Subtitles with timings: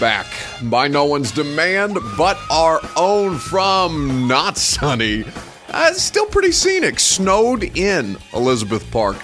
[0.00, 0.26] Back
[0.64, 5.24] by no one's demand but our own from not sunny.
[5.68, 6.98] Uh, still pretty scenic.
[6.98, 9.18] Snowed in Elizabeth Park,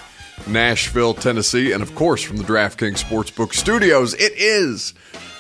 [0.47, 1.73] Nashville, Tennessee.
[1.73, 4.92] And of course, from the DraftKings Sportsbook studios, it is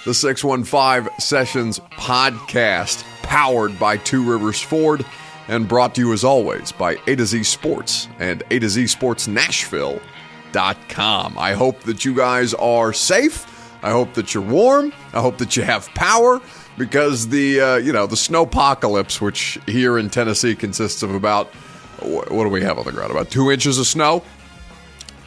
[0.06, 5.04] the 615 Sessions podcast, powered by Two Rivers Ford
[5.48, 8.86] and brought to you as always by A to Z Sports and A to Z
[8.86, 11.38] Sports Nashville.com.
[11.38, 14.92] I hope that you guys are safe I hope that you're warm.
[15.12, 16.40] I hope that you have power
[16.78, 21.48] because the uh, you know the snowpocalypse, which here in Tennessee consists of about
[22.02, 23.10] what do we have on the ground?
[23.10, 24.22] About two inches of snow.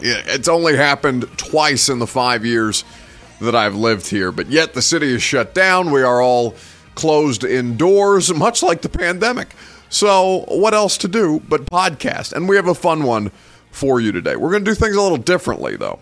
[0.02, 2.86] It's only happened twice in the five years
[3.42, 5.92] that I've lived here, but yet the city is shut down.
[5.92, 6.56] We are all
[6.96, 9.56] closed indoors, much like the pandemic.
[9.90, 12.34] So, what else to do but podcast?
[12.34, 13.32] And we have a fun one
[13.72, 14.36] for you today.
[14.36, 16.00] We're going to do things a little differently, though.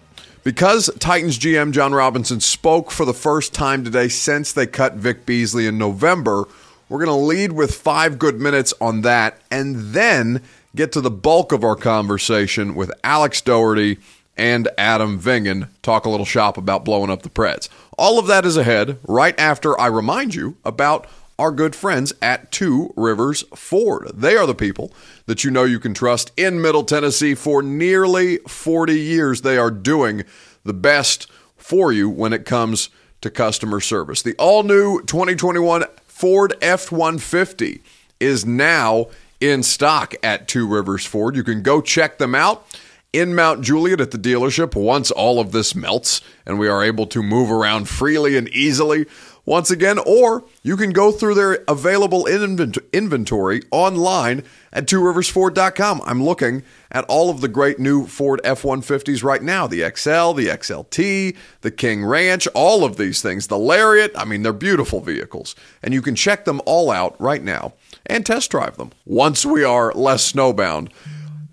[0.47, 5.25] Because Titans GM Jon Robinson spoke for the first time today since they cut Vic
[5.25, 6.47] Beasley in November,
[6.87, 10.41] we're going to lead with five good minutes on that and then
[10.73, 13.97] get to the bulk of our conversation with Alex Daugherty
[14.37, 15.67] and Adam Vingan.
[15.81, 17.67] Talk a little shop about blowing up the Preds.
[17.97, 21.07] All of that is ahead right after I remind you about
[21.39, 24.11] our good friends at Two Rivers Ford.
[24.13, 24.91] They are the people
[25.25, 29.41] that you know you can trust in Middle Tennessee for nearly 40 years.
[29.41, 30.23] They are doing
[30.63, 32.89] the best for you when it comes
[33.21, 34.21] to customer service.
[34.21, 37.81] The all new 2021 Ford F 150
[38.19, 39.07] is now
[39.39, 41.35] in stock at Two Rivers Ford.
[41.35, 42.65] You can go check them out
[43.13, 47.07] in Mount Juliet at the dealership once all of this melts and we are able
[47.07, 49.05] to move around freely and easily
[49.47, 54.43] once again, or you can go through their available inventory online
[54.73, 56.01] at tworiversford.com.
[56.05, 60.33] I'm looking at all of the great new Ford F 150s right now the XL,
[60.33, 64.11] the XLT, the King Ranch, all of these things, the Lariat.
[64.17, 65.55] I mean, they're beautiful vehicles.
[65.81, 67.73] And you can check them all out right now
[68.05, 70.91] and test drive them once we are less snowbound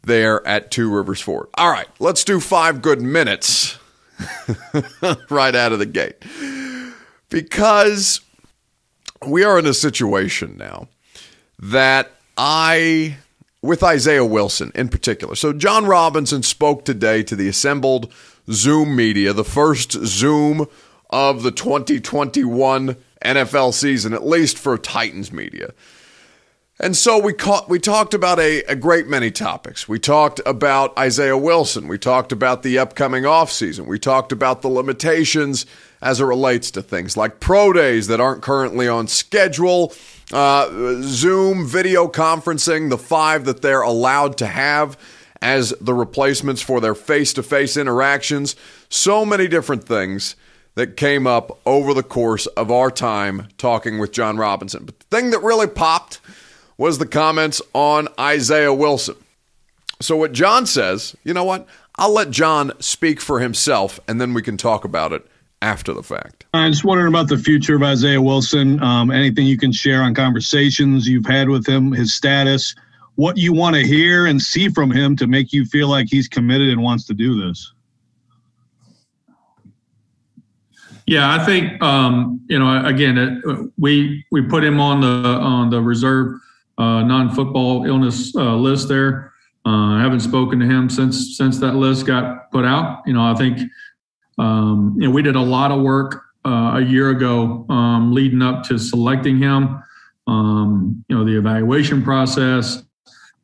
[0.03, 1.47] there at Two Rivers Ford.
[1.55, 3.79] All right, let's do five good minutes
[5.31, 6.17] right out of the gate
[7.29, 8.21] because
[9.27, 10.89] we are in a situation now
[11.59, 13.17] that I,
[13.63, 15.35] with Isaiah Wilson in particular.
[15.35, 18.13] So, Jon Robinson spoke today to the assembled
[18.51, 20.67] Zoom media, the first Zoom
[21.11, 25.73] of the 2021 NFL season, at least for Titans media.
[26.81, 27.35] And so we
[27.69, 29.89] we talked about a, a great many topics.
[29.89, 31.87] We talked about Isaiah Wilson.
[31.87, 33.87] We talked about the upcoming offseason.
[33.87, 35.67] We talked about the limitations
[36.03, 39.95] as it relates to things like pro days that aren't currently on schedule,
[40.33, 40.69] uh,
[41.03, 44.99] Zoom video conferencing, the five that they're allowed to have
[45.41, 48.57] as the replacements for their face to face interactions.
[48.89, 50.35] So many different things
[50.75, 54.85] that came up over the course of our time talking with Jon Robinson.
[54.85, 56.21] But the thing that really popped
[56.77, 59.17] was the comments on Isaiah Wilson.
[60.01, 61.67] So, what Jon says, you know what?
[61.97, 65.27] I'll let Jon speak for himself and then we can talk about it
[65.63, 66.45] after the fact.
[66.53, 68.83] I'm just wondering about the future of Isaiah Wilson.
[68.83, 72.75] Um, anything you can share on conversations you've had with him, his status,
[73.15, 76.29] what you want to hear and see from him to make you feel like he's
[76.29, 77.73] committed and wants to do this.
[81.07, 82.85] Yeah, I think um, you know.
[82.85, 86.41] Again, uh, we we put him on the on the reserve
[86.79, 89.33] non-football illness uh, list there.
[89.67, 93.03] Uh, I haven't spoken to him since since that list got put out.
[93.07, 93.61] You know, I think
[94.39, 98.43] um, you know, we did a lot of work uh, a year ago um, leading
[98.43, 99.83] up to selecting him.
[100.27, 102.83] Um, you know, the evaluation process,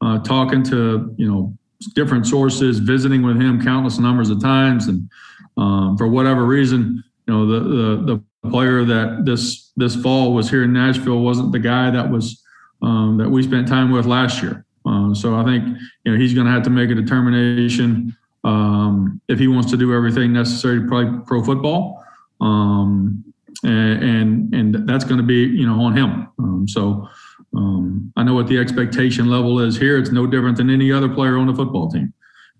[0.00, 1.56] uh, talking to you know
[1.94, 5.08] different sources, visiting with him countless numbers of times, and
[5.56, 10.50] um, for whatever reason, you know, the, the the player that this this fall was
[10.50, 12.42] here in Nashville wasn't the guy that was
[12.82, 14.64] um, that we spent time with last year.
[14.86, 15.64] Uh, so I think
[16.04, 19.76] you know he's going to have to make a determination um, if he wants to
[19.76, 22.04] do everything necessary to play pro football,
[22.40, 23.22] um,
[23.62, 26.28] and, and, and that's going to be you know on him.
[26.38, 27.08] Um, so
[27.54, 29.98] um, I know what the expectation level is here.
[29.98, 32.12] It's no different than any other player on the football team.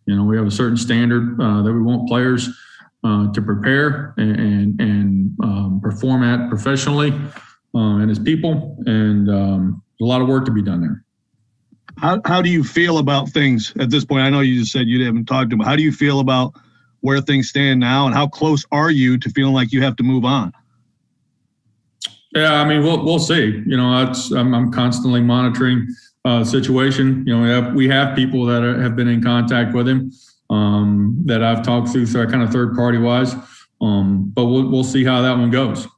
[0.06, 2.48] You know, we have a certain standard uh, that we want players
[3.04, 7.12] uh, to prepare and and, and um, perform at professionally
[7.74, 11.04] uh, and as people, and um, a lot of work to be done there.
[11.98, 14.22] How how do you feel about things at this point?
[14.22, 15.60] I know you just said you haven't talked to him.
[15.60, 16.54] How do you feel about
[17.00, 20.02] where things stand now, and how close are you to feeling like you have to
[20.02, 20.52] move on?
[22.34, 23.62] Yeah, I mean, we'll we'll see.
[23.66, 25.88] You know, that's I'm, I'm constantly monitoring
[26.24, 27.24] uh, situation.
[27.26, 30.12] You know, we have we have people that are, have been in contact with him
[30.48, 33.34] um, that I've talked through, so I kind of third party wise.
[33.80, 35.88] Um, but we'll we'll see how that one goes.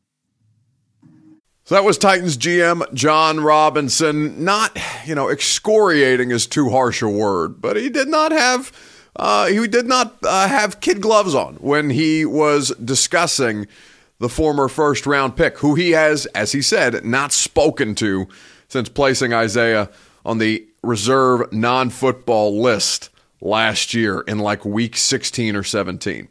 [1.64, 4.44] So that was Titans GM Jon Robinson.
[4.44, 8.72] Not, you know, excoriating is too harsh a word, but he did not have
[9.14, 13.66] uh, he did not uh, have kid gloves on when he was discussing
[14.18, 18.26] the former first round pick, who he has, as he said, not spoken to
[18.68, 19.90] since placing Isaiah
[20.24, 23.10] on the reserve non football list
[23.40, 26.28] last year in like week 16 or 17.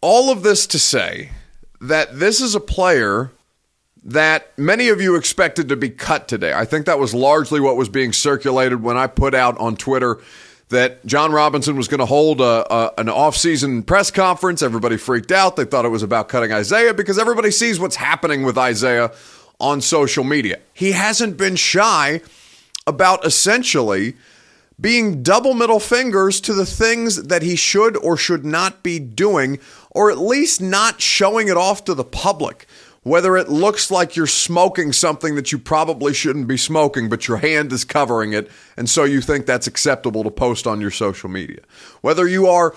[0.00, 1.30] All of this to say
[1.80, 3.30] that this is a player
[4.04, 6.52] that many of you expected to be cut today.
[6.52, 10.20] I think that was largely what was being circulated when I put out on Twitter
[10.68, 14.62] that Jon Robinson was going to hold a, a, an offseason press conference.
[14.62, 15.56] Everybody freaked out.
[15.56, 19.12] They thought it was about cutting Isaiah because everybody sees what's happening with Isaiah
[19.60, 20.58] on social media.
[20.72, 22.20] He hasn't been shy
[22.86, 24.14] about essentially
[24.80, 29.60] being double middle fingers to the things that he should or should not be doing,
[29.90, 32.66] or at least not showing it off to the public
[33.04, 37.36] whether it looks like you're smoking something that you probably shouldn't be smoking, but your
[37.36, 41.28] hand is covering it, and so you think that's acceptable to post on your social
[41.28, 41.60] media.
[42.00, 42.74] Whether you are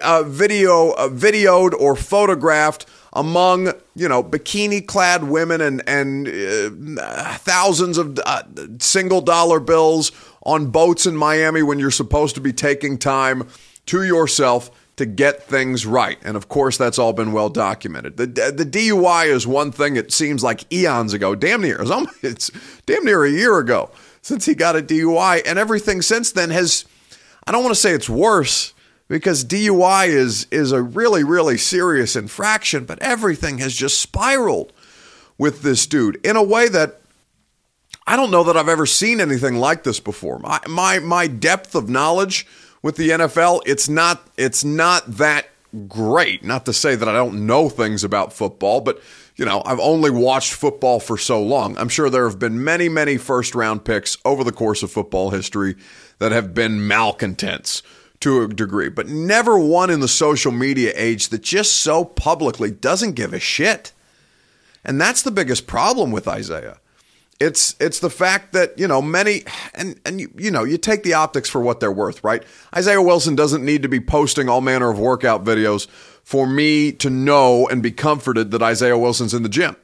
[0.00, 7.98] uh, video, uh, videoed or photographed among you know bikini-clad women and and uh, thousands
[7.98, 8.42] of uh,
[8.78, 10.12] single dollar bills
[10.44, 13.48] on boats in Miami when you're supposed to be taking time
[13.86, 16.18] to yourself to get things right.
[16.24, 18.16] And of course, that's all been well documented.
[18.16, 22.24] The, the DUI is one thing, it seems like eons ago, damn near, it's, almost,
[22.24, 22.50] it's
[22.86, 23.90] damn near a year ago
[24.22, 25.42] since he got a DUI.
[25.44, 26.86] And everything since then has,
[27.46, 28.72] I don't want to say it's worse
[29.08, 34.72] because DUI is, is a really, really serious infraction, but everything has just spiraled
[35.38, 37.00] with this dude in a way that
[38.06, 40.38] I don't know that I've ever seen anything like this before.
[40.38, 42.46] My, my, my depth of knowledge
[42.86, 45.48] with the NFL, it's not it's not that
[45.88, 46.44] great.
[46.44, 49.02] Not to say that I don't know things about football, but
[49.34, 51.76] you know, I've only watched football for so long.
[51.78, 55.30] I'm sure there have been many, many first round picks over the course of football
[55.30, 55.74] history
[56.20, 57.82] that have been malcontents
[58.20, 62.70] to a degree, but never one in the social media age that just so publicly
[62.70, 63.92] doesn't give a shit.
[64.84, 66.78] And that's the biggest problem with Isaiah.
[67.38, 69.44] It's it's the fact that you know many
[69.74, 72.42] and and you, you know you take the optics for what they're worth, right?
[72.74, 75.86] Isaiah Wilson doesn't need to be posting all manner of workout videos
[76.22, 79.76] for me to know and be comforted that Isaiah Wilson's in the gym.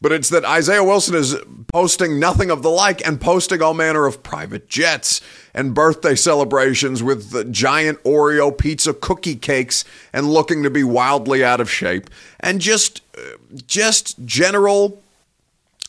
[0.00, 1.34] But it's that Isaiah Wilson is
[1.72, 5.20] posting nothing of the like and posting all manner of private jets
[5.52, 11.42] and birthday celebrations with the giant Oreo pizza cookie cakes and looking to be wildly
[11.42, 13.22] out of shape and just uh,
[13.66, 15.02] just general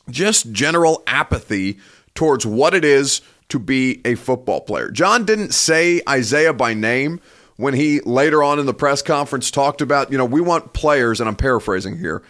[0.10, 1.80] just general apathy
[2.16, 4.92] towards what it is to be a football player.
[4.92, 7.20] Jon didn't say Isaiah by name
[7.58, 11.20] when he later on in the press conference talked about, you know, we want players,
[11.20, 12.22] and I'm paraphrasing here,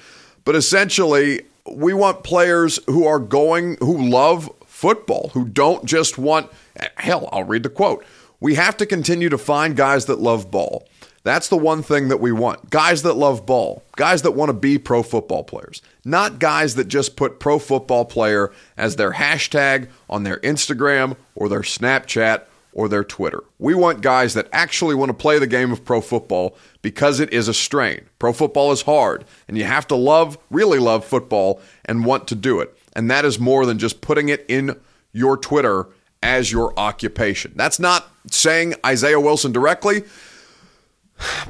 [0.45, 6.49] but essentially, we want players who are going, who love football, who don't just want,
[6.97, 8.03] hell, I'll read the quote.
[8.39, 10.87] We have to continue to find guys that love ball.
[11.23, 12.69] That's the one thing that we want.
[12.69, 16.87] Guys that love ball, guys that want to be pro football players, not guys that
[16.87, 22.87] just put pro football player as their hashtag on their Instagram or their Snapchat or
[22.87, 23.43] their Twitter.
[23.57, 27.33] We want guys that actually want to play the game of pro football because it
[27.33, 28.05] is a strain.
[28.19, 32.35] Pro football is hard, and you have to love, really love football and want to
[32.35, 32.77] do it.
[32.93, 34.79] And that is more than just putting it in
[35.11, 35.87] your Twitter
[36.21, 37.53] as your occupation.
[37.55, 40.03] That's not saying Isaiah Wilson directly.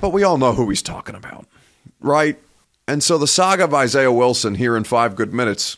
[0.01, 1.45] But we all know who he's talking about,
[1.99, 2.39] right?
[2.88, 5.77] And so the saga of Isaiah Wilson here in five good minutes,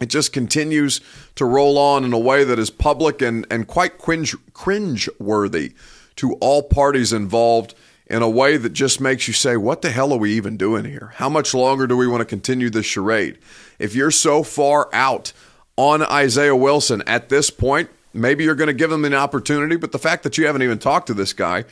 [0.00, 1.00] it just continues
[1.34, 5.72] to roll on in a way that is public and, and quite cringe, cringe worthy
[6.16, 7.74] to all parties involved
[8.06, 10.84] in a way that just makes you say, what the hell are we even doing
[10.84, 11.12] here?
[11.16, 13.38] How much longer do we want to continue this charade?
[13.78, 15.32] If you're so far out
[15.80, 17.88] on Isaiah Wilson at this point.
[18.12, 20.78] Maybe you're going to give him an opportunity, but the fact that you haven't even
[20.78, 21.64] talked to this guy,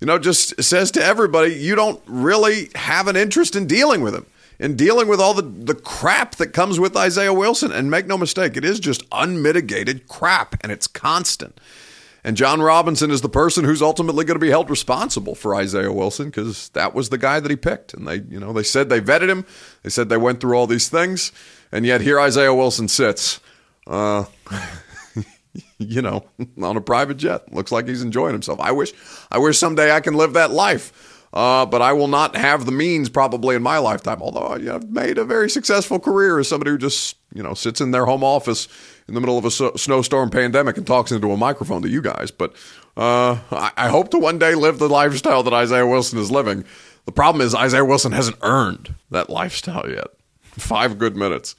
[0.00, 4.14] you know, just says to everybody you don't really have an interest in dealing with
[4.14, 4.26] him
[4.58, 7.72] in dealing with all the, the crap that comes with Isaiah Wilson.
[7.72, 11.58] And make no mistake, it is just unmitigated crap and it's constant.
[12.26, 15.92] And Jon Robinson is the person who's ultimately going to be held responsible for Isaiah
[15.92, 17.92] Wilson because that was the guy that he picked.
[17.92, 19.44] And they, you know, they said they vetted him.
[19.82, 21.32] They said they went through all these things,
[21.70, 23.40] and yet here Isaiah Wilson sits,
[23.86, 24.24] uh,
[25.78, 26.24] you know,
[26.62, 27.52] on a private jet.
[27.52, 28.60] Looks like he's enjoying himself.
[28.60, 28.92] I wish,
[29.30, 31.10] I wish someday I can live that life.
[31.32, 34.22] Uh, but I will not have the means probably in my lifetime.
[34.22, 37.90] Although I've made a very successful career as somebody who just you know sits in
[37.90, 38.68] their home office
[39.08, 42.00] in the middle of a so- snowstorm pandemic and talks into a microphone to you
[42.00, 42.30] guys.
[42.30, 42.54] But
[42.96, 46.62] uh, I-, I hope to one day live the lifestyle that Isaiah Wilson is living.
[47.04, 50.06] The problem is Isaiah Wilson hasn't earned that lifestyle yet.
[50.40, 51.56] Five good minutes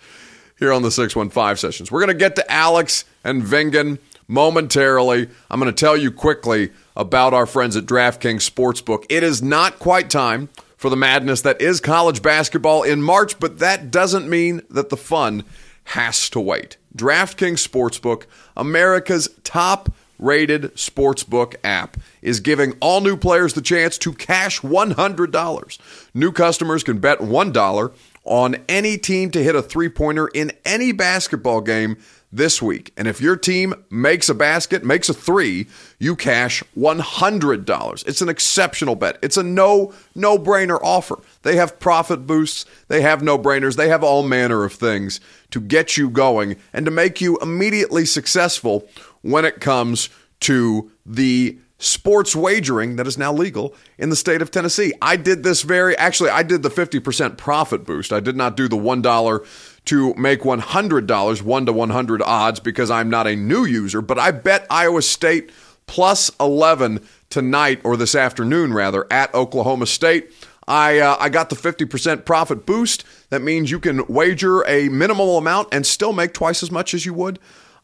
[0.58, 1.92] here on the 615 sessions.
[1.92, 5.30] We're going to get to Alex and Vingan momentarily.
[5.50, 9.06] I'm going to tell you quickly about our friends at DraftKings Sportsbook.
[9.10, 13.60] It is not quite time for the madness that is college basketball in March, but
[13.60, 15.44] that doesn't mean that the fun
[15.86, 16.78] has to wait.
[16.96, 18.24] DraftKings Sportsbook,
[18.56, 25.80] America's top rated sportsbook app, is giving all new players the chance to cash $100.
[26.14, 27.92] New customers can bet $1
[28.26, 31.98] on any team to hit a three pointer in any basketball game
[32.32, 32.92] this week.
[32.98, 35.68] And if your team makes a basket, makes a three,
[36.00, 38.08] you cash $100.
[38.08, 39.18] It's an exceptional bet.
[39.22, 41.20] It's a no no brainer offer.
[41.44, 45.62] They have profit boosts, they have no brainers, they have all manner of things to
[45.62, 48.88] get you going and to make you immediately successful
[49.22, 50.10] when it comes
[50.42, 54.94] to the sports wagering that is now legal in the state of Tennessee.
[55.02, 58.14] I did this very actually I did the 50% profit boost.
[58.14, 63.10] I did not do the $1 to make $100 1 to 100 odds because I'm
[63.10, 65.52] not a new user, but I bet Iowa State
[65.88, 70.32] plus 11 tonight or this afternoon rather at Oklahoma State.
[70.68, 73.04] I uh, I got the 50% profit boost.
[73.30, 77.06] That means you can wager a minimal amount and still make twice as much as
[77.06, 77.38] you would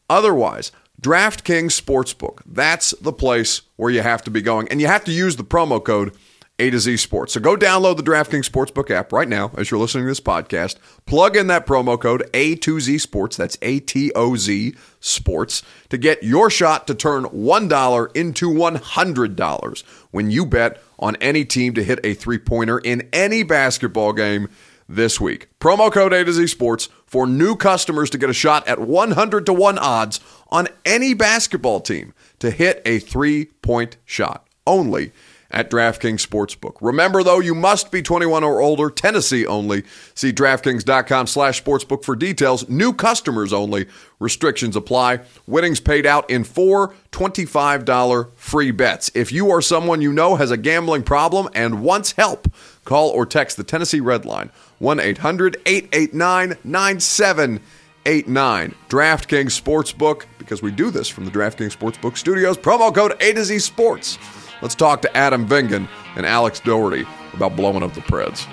[0.10, 0.72] otherwise.
[1.02, 2.42] DraftKings Sportsbook.
[2.46, 4.68] That's the place where you have to be going.
[4.70, 6.16] And you have to use the promo code
[6.60, 7.34] a to Z Sports.
[7.34, 10.76] So go download the DraftKings Sportsbook app right now as you're listening to this podcast.
[11.08, 13.36] Plug in that promo code A to Z Sports.
[13.36, 19.84] That's A T O Z Sports to get your shot to turn $1 into $100
[20.12, 24.48] when you bet on any team to hit a three pointer in any basketball game
[24.88, 25.48] this week.
[25.60, 29.46] Promo code A to Z Sports for new customers to get a shot at 100
[29.48, 30.20] to 1 odds
[30.52, 34.46] on any basketball team to hit a three point shot.
[34.68, 35.12] Only
[35.52, 36.78] at DraftKings Sportsbook.
[36.82, 39.84] Remember, though, you must be 21 or older, Tennessee only.
[40.14, 42.68] See DraftKings.com slash sportsbook for details.
[42.70, 43.88] New customers only.
[44.20, 45.20] Restrictions apply.
[45.48, 49.12] Winnings paid out in four $25 free bets.
[49.14, 52.52] If you or someone you know has a gambling problem and wants help,
[52.86, 58.76] call or text the Tennessee Red Line 1 800 889 9789.
[58.90, 62.58] DraftKings Sportsbook, because we do this from the DraftKings Sportsbook studios.
[62.58, 64.18] Promo code A to Z Sports.
[64.62, 68.46] Let's talk to Adam Vingan and Alex Daugherty about blowing up the Preds.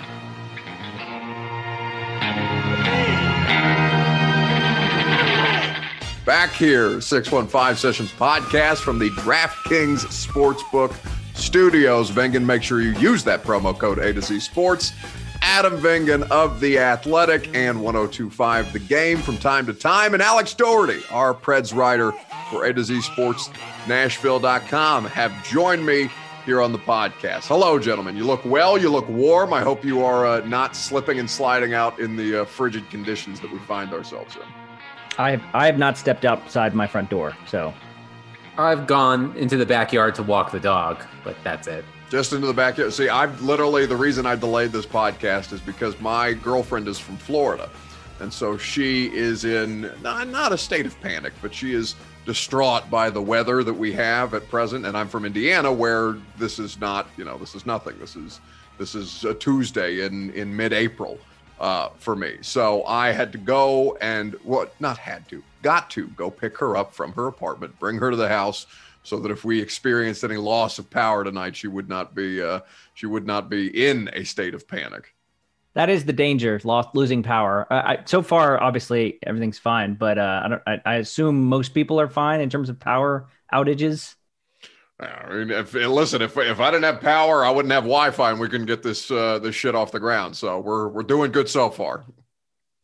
[6.24, 10.94] Back here, 615 Sessions podcast from the DraftKings Sportsbook
[11.34, 12.12] Studios.
[12.12, 14.92] Vingan, make sure you use that promo code A to Z Sports.
[15.42, 20.14] Adam Vingan of The Athletic and 1025 The Game from time to time.
[20.14, 22.12] And Alex Daugherty, our Preds writer
[22.50, 23.50] for A to Z Sports
[23.87, 26.11] Nashville.com have joined me
[26.45, 27.47] here on the podcast.
[27.47, 28.16] Hello, gentlemen.
[28.16, 28.78] You look well.
[28.78, 29.52] You look warm.
[29.52, 33.40] I hope you are uh, not slipping and sliding out in the uh, frigid conditions
[33.40, 34.42] that we find ourselves in.
[35.18, 37.75] I have, I have not stepped outside my front door, so
[38.57, 41.85] I've gone into the backyard to walk the dog, but that's it.
[42.10, 42.94] Just into the backyard.
[42.94, 47.18] See, I've literally the reason I delayed this podcast is because my girlfriend is from
[47.18, 47.68] Florida,
[48.20, 52.90] and so she is in not, not a state of panic, but she is distraught
[52.90, 54.86] by the weather that we have at present.
[54.86, 57.98] And I'm from Indiana, where this is not, you know, this is nothing.
[57.98, 58.40] This is
[58.78, 61.18] this is a Tuesday in in mid-April
[61.60, 62.38] uh, for me.
[62.40, 66.74] So I had to go and what not had to, got to go pick her
[66.74, 68.66] up from her apartment, bring her to the house,
[69.08, 72.60] so that if we experienced any loss of power tonight, she would not be uh,
[72.94, 75.14] she would not be in a state of panic
[75.78, 80.18] that is the danger lost losing power uh, I, so far obviously everything's fine but
[80.18, 84.16] uh, I, don't, I, I, assume most people are fine in terms of power outages
[85.00, 88.40] I mean, if, listen, if, if I didn't have power, I wouldn't have Wi-Fi, and
[88.40, 90.36] we couldn't get this uh, this shit off the ground.
[90.36, 92.04] So we're we're doing good so far.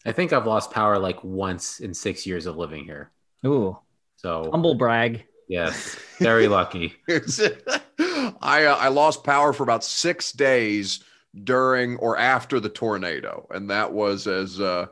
[0.07, 3.11] I think I've lost power like once in six years of living here.
[3.45, 3.77] Ooh,
[4.15, 5.25] So humble brag.
[5.49, 6.95] Yes, very lucky.
[7.09, 11.03] I uh, I lost power for about six days
[11.43, 14.87] during or after the tornado, and that was as uh,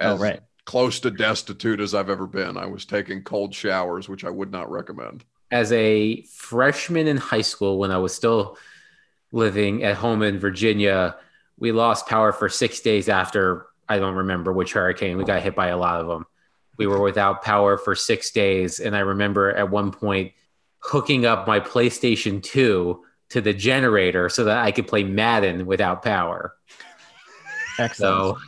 [0.00, 0.40] Oh, as right.
[0.64, 2.56] close to destitute as I've ever been.
[2.56, 5.24] I was taking cold showers, which I would not recommend.
[5.50, 8.58] As a freshman in high school, when I was still
[9.32, 11.16] living at home in Virginia,
[11.58, 15.16] we lost power for six days after I don't remember which hurricane.
[15.16, 16.26] We got hit by a lot of them.
[16.78, 18.80] We were without power for six days.
[18.80, 20.32] And I remember at one point
[20.78, 26.02] hooking up my PlayStation 2 to the generator so that I could play Madden without
[26.02, 26.54] power.
[27.78, 27.96] Excellent.
[27.96, 28.38] So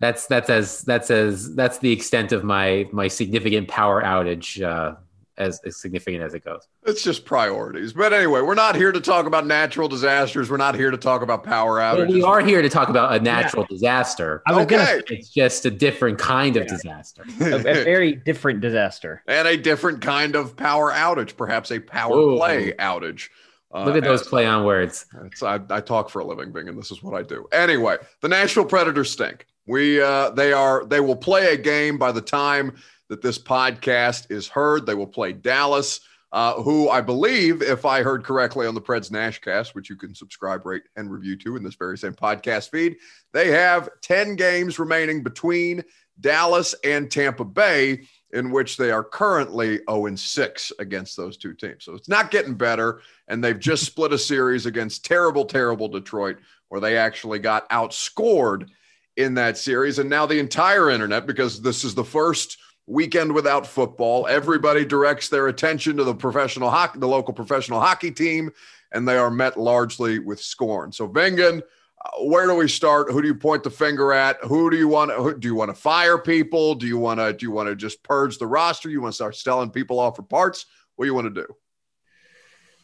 [0.00, 4.96] that's that's as that's as that's the extent of my my significant power outage uh,
[5.38, 6.68] as, as significant as it goes.
[6.84, 7.92] It's just priorities.
[7.92, 10.50] But anyway, we're not here to talk about natural disasters.
[10.50, 12.14] We're not here to talk about power But outages.
[12.14, 14.42] we are here to talk about a natural disaster.
[14.46, 14.76] I was okay.
[14.76, 17.24] gonna It's just a different kind of disaster.
[17.40, 19.22] a, a very different disaster.
[19.26, 22.36] and a different kind of power outage, perhaps a power Ooh.
[22.36, 23.28] play outage.
[23.72, 25.06] Uh, Look at those play on words.
[25.26, 27.46] It's, I, I talk for a living, Bing, and this is what I do.
[27.52, 29.46] Anyway, the Nashville Predators stink.
[29.66, 32.76] We uh, they are they will play a game by the time
[33.10, 34.86] that this podcast is heard.
[34.86, 36.00] They will play Dallas,
[36.32, 40.14] uh, who I believe, if I heard correctly on the Preds Nashcast, which you can
[40.14, 42.96] subscribe, rate, and review to in this very same podcast feed,
[43.32, 45.82] they have ten games remaining between
[46.20, 51.84] Dallas and Tampa Bay in which they are currently 0 6 against those two teams.
[51.84, 53.00] So it's not getting better.
[53.26, 56.38] And they've just split a series against terrible, terrible Detroit,
[56.68, 58.68] where they actually got outscored
[59.16, 59.98] in that series.
[59.98, 62.56] And now the entire internet, because this is the first
[62.90, 68.10] weekend without football, everybody directs their attention to the professional hockey, the local professional hockey
[68.10, 68.50] team,
[68.92, 70.92] and they are met largely with scorn.
[70.92, 71.62] So, Vingan,
[72.04, 73.10] uh, where do we start?
[73.10, 74.38] Who do you point the finger at?
[74.42, 75.12] Who do you want?
[75.12, 76.74] Who, do you want to fire people?
[76.74, 77.32] Do you want to?
[77.32, 78.90] Do you want to just purge the roster?
[78.90, 80.66] You want to start selling people off for parts?
[80.96, 81.46] What do you want to do?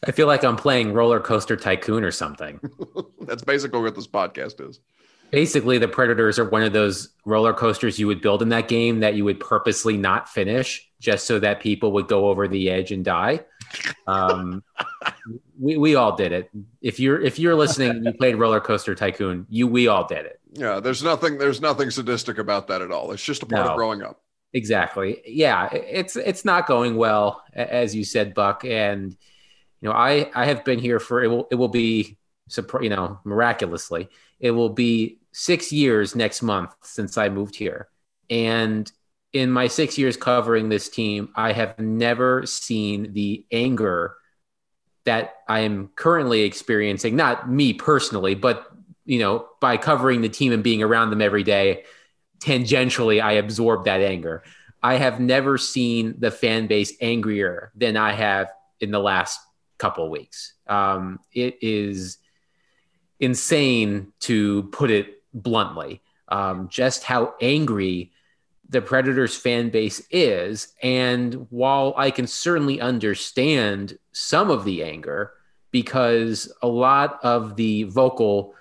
[0.05, 2.59] I feel like I'm playing Roller Coaster Tycoon or something.
[3.21, 4.79] That's basically what this podcast is.
[5.31, 9.01] Basically, the Predators are one of those roller coasters you would build in that game
[9.01, 12.91] that you would purposely not finish just so that people would go over the edge
[12.91, 13.41] and die.
[14.07, 14.63] Um,
[15.59, 16.49] we, we all did it.
[16.81, 20.25] If you're if you're listening and you played Roller Coaster Tycoon, you we all did
[20.25, 20.39] it.
[20.53, 21.37] Yeah, there's nothing.
[21.37, 23.11] There's nothing sadistic about that at all.
[23.11, 23.71] It's just a part No.
[23.71, 24.21] of growing up.
[24.53, 25.21] Exactly.
[25.25, 28.63] Yeah, it's it's not going well, as you said, Buck.
[28.63, 29.11] And
[29.81, 32.17] you know, I I have been here for it will it will be
[32.81, 37.87] you know miraculously it will be six years next month since I moved here,
[38.29, 38.91] and
[39.33, 44.15] in my six years covering this team, I have never seen the anger
[45.05, 47.15] that I am currently experiencing.
[47.15, 48.67] Not me personally, but
[49.05, 51.85] you know, by covering the team and being around them every day,
[52.39, 54.43] tangentially I absorb that anger.
[54.83, 59.39] I have never seen the fan base angrier than I have in the last
[59.77, 60.53] couple weeks.
[60.67, 62.17] Um, it is
[63.19, 68.11] insane to put it bluntly, um, just how angry
[68.69, 70.73] the Predators fan base is.
[70.83, 75.33] And while I can certainly understand some of the anger,
[75.71, 78.53] because a lot of the vocal,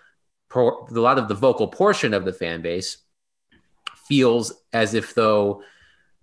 [0.55, 2.99] a lot of the vocal portion of the fan base
[4.09, 5.63] feels as if though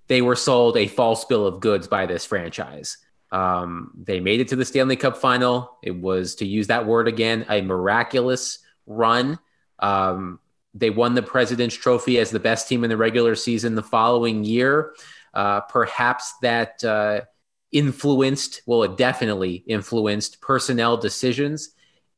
[0.08, 2.98] they were sold a false bill of goods by this franchise.
[3.34, 5.78] Um, they made it to the Stanley Cup final.
[5.82, 9.40] It was, to use that word again, a miraculous run.
[9.80, 10.40] Um,
[10.76, 14.44] they won the President's Trophy as the best team in the regular season the following
[14.44, 14.94] year.
[15.34, 17.22] Uh, perhaps that uh,
[17.72, 21.70] influenced, well, it definitely influenced personnel decisions.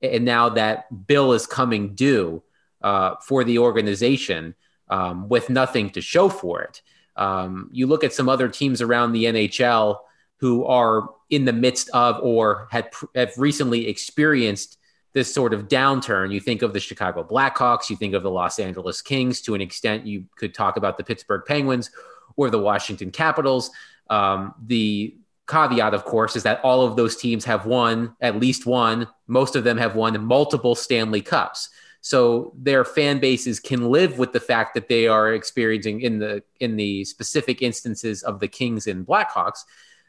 [0.02, 2.44] And now that bill is coming due
[2.82, 4.54] uh, for the organization
[4.90, 6.82] um, with nothing to show for it.
[7.16, 10.00] Um, you look at some other teams around the NHL
[10.38, 14.78] who are in the midst of or had have recently experienced
[15.14, 16.32] this sort of downturn.
[16.32, 19.42] You think of the Chicago Blackhawks, you think of the Los Angeles Kings.
[19.42, 21.90] To an extent, you could talk about the Pittsburgh Penguins
[22.36, 23.72] or the Washington Capitals.
[24.10, 25.16] Um, the
[25.48, 29.08] caveat, of course, is that all of those teams have won at least one.
[29.28, 31.70] Most of them have won multiple Stanley Cups.
[32.02, 36.44] So their fan bases can live with the fact that they are experiencing in the
[36.60, 39.64] in the specific instances of the Kings and Blackhawks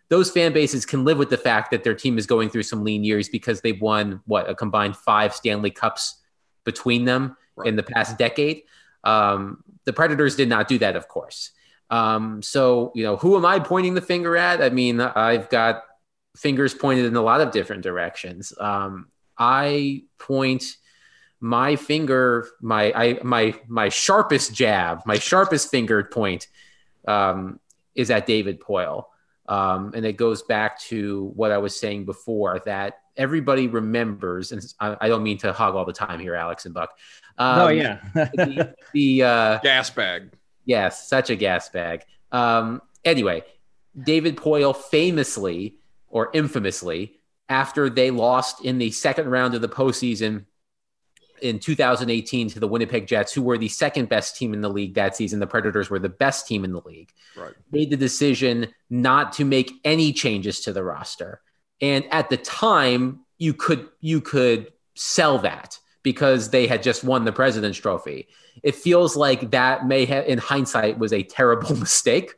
[0.08, 2.84] those fan bases can live with the fact that their team is going through some
[2.84, 6.20] lean years because they've won what a combined five Stanley Cups
[6.64, 7.68] between them Right.
[7.68, 8.64] in the past decade.
[9.02, 11.52] Um, the Predators did not do that, of course.
[11.88, 14.60] Um, so you know, who am I pointing the finger at?
[14.60, 15.84] I mean, I've got
[16.36, 18.52] fingers pointed in a lot of different directions.
[18.60, 20.64] Um, I point
[21.40, 26.48] my finger, my I my my sharpest jab, my sharpest finger point
[27.08, 27.58] um,
[27.94, 29.06] is at David Poile.
[29.48, 34.62] Um, and it goes back to what I was saying before that everybody remembers, and
[34.80, 36.90] I, I, don't mean to hog all the time here, Alex and Buck.
[37.38, 40.32] Um, oh yeah, the, the uh, gas bag.
[40.64, 42.02] Yes, such a gas bag.
[42.32, 43.44] Um, anyway,
[43.98, 45.76] David Poile famously
[46.08, 50.44] or infamously, after they lost in the second round of the postseason
[51.40, 54.94] in 2018 to the Winnipeg Jets, who were the second best team in the league
[54.94, 55.40] that season.
[55.40, 57.12] The Predators were the best team in the league.
[57.36, 57.52] Right.
[57.70, 61.40] Made the decision not to make any changes to the roster.
[61.80, 67.24] And at the time, you could you could sell that because they had just won
[67.24, 68.28] the President's Trophy.
[68.62, 72.34] It feels like that may have, in hindsight, was a terrible mistake.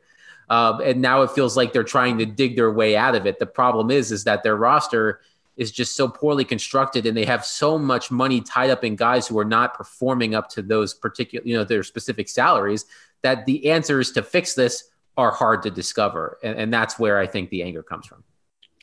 [0.49, 3.37] Um, and now it feels like they're trying to dig their way out of it.
[3.37, 5.21] The problem is, is that their roster
[5.59, 9.27] is just so poorly constructed and they have so much money tied up in guys
[9.27, 12.85] who are not performing up to those particular you know their specific salaries
[13.21, 14.85] that the answers to fix this
[15.17, 18.23] are hard to discover and, and that's where i think the anger comes from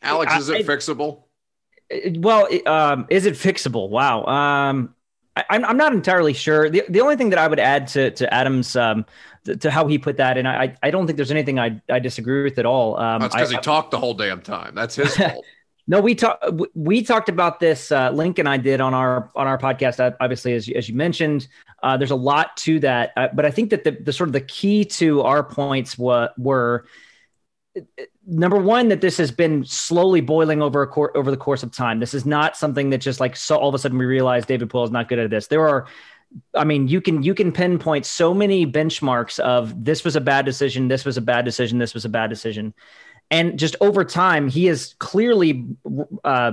[0.02, 1.22] alex is it I, fixable
[2.16, 4.94] well um, is it fixable wow um,
[5.36, 6.70] I, am not entirely sure.
[6.70, 9.04] The, the only thing that I would add to to Adam's um,
[9.60, 12.42] to how he put that, and I I don't think there's anything I I disagree
[12.42, 12.98] with at all.
[12.98, 14.74] Um, That's because he talked the whole damn time.
[14.74, 15.44] That's his fault.
[15.88, 16.44] No, we talked
[16.74, 17.92] we talked about this.
[17.92, 20.00] Uh, Link and I did on our on our podcast.
[20.00, 21.46] Uh, obviously, as you, as you mentioned,
[21.82, 23.12] uh, there's a lot to that.
[23.16, 26.30] Uh, but I think that the, the sort of the key to our points were,
[26.36, 26.86] were
[28.26, 31.70] number one that this has been slowly boiling over a cor- over the course of
[31.70, 32.00] time.
[32.00, 34.68] This is not something that just like so all of a sudden we realize David
[34.68, 35.46] Poile is not good at this.
[35.46, 35.86] There are
[36.54, 40.44] I mean, you can you can pinpoint so many benchmarks of this was a bad
[40.44, 42.74] decision, this was a bad decision, this was a bad decision,
[43.30, 45.66] and just over time, he has clearly
[46.24, 46.52] uh,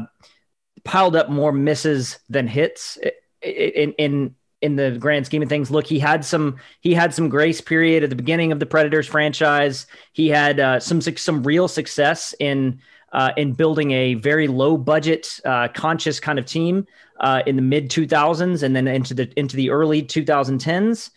[0.83, 2.97] piled up more misses than hits
[3.41, 5.69] in in in the grand scheme of things.
[5.69, 9.07] Look, he had some he had some grace period at the beginning of the Predators
[9.07, 9.85] franchise.
[10.13, 12.79] He had uh, some some real success in
[13.11, 16.87] uh, in building a very low budget, uh, conscious kind of team
[17.19, 21.11] uh, in the mid 2000s and then into the into the early 2010s.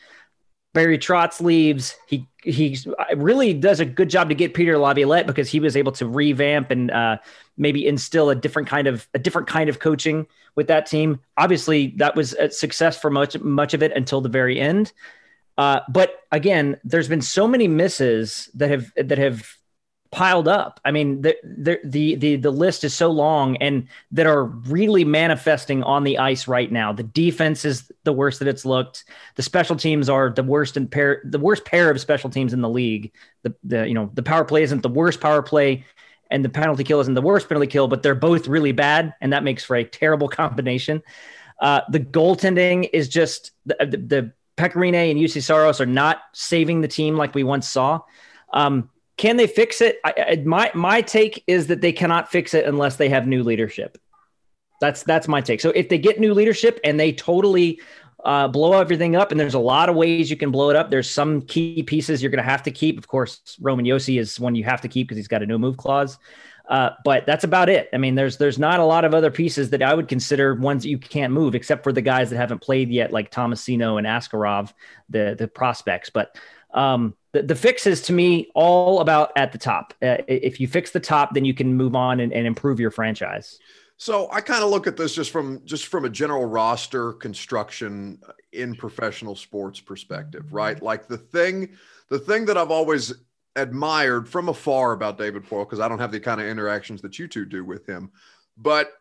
[0.77, 1.97] Barry Trotz leaves.
[2.07, 2.79] He he
[3.17, 6.71] really does a good job to get Peter Laviolette because he was able to revamp
[6.71, 7.17] and uh,
[7.57, 11.19] maybe instill a different kind of a different kind of coaching with that team.
[11.39, 14.93] Obviously, that was a success for much much of it until the very end.
[15.57, 19.49] Uh, but again, there's been so many misses that have that have
[20.17, 20.81] piled up.
[20.83, 25.05] I mean, the, the the the the list is so long and that are really
[25.05, 26.91] manifesting on the ice right now.
[26.91, 29.05] The defense is the worst that it's looked.
[29.35, 32.63] The special teams are the worst in pair the worst pair of special teams in
[32.63, 33.13] the league.
[33.43, 35.85] The the you know, the power play isn't the worst power play
[36.31, 39.35] and the penalty kill isn't the worst penalty kill, but they're both really bad and
[39.35, 41.03] that makes for a terrible combination.
[41.61, 46.23] Uh, the goaltending is just the, the, the Pekka Rinne and Juuse Saros are not
[46.33, 48.01] saving the team like we once saw.
[48.55, 49.99] Um, can they fix it?
[50.05, 53.43] I, I, my my take is that they cannot fix it unless they have new
[53.43, 53.99] leadership.
[54.81, 55.61] That's that's my take.
[55.61, 57.81] So if they get new leadership and they totally
[58.25, 60.91] uh, blow everything up, and there's a lot of ways you can blow it up.
[60.91, 62.99] There's some key pieces you're going to have to keep.
[62.99, 65.59] Of course, Roman Josi is one you have to keep because he's got a no
[65.59, 66.19] move clause.
[66.69, 67.89] Uh, but that's about it.
[67.93, 70.83] I mean, there's there's not a lot of other pieces that I would consider ones
[70.83, 74.07] that you can't move, except for the guys that haven't played yet, like Tomasino and
[74.07, 74.73] Askarov,
[75.09, 76.11] the the prospects.
[76.11, 76.37] But
[76.77, 79.95] um, the, the fix is to me all about at the top.
[80.03, 82.91] Uh, if you fix the top, then you can move on and, and improve your
[82.91, 83.59] franchise.
[83.99, 88.21] So I kind of look at this just from just from a general roster construction
[88.53, 90.81] in professional sports perspective, right?
[90.83, 91.71] Like the thing,
[92.11, 93.15] the thing that I've always
[93.57, 97.19] admired from afar about David Poile, because I don't have the kind of interactions that
[97.19, 98.11] you two do with him,
[98.59, 98.93] but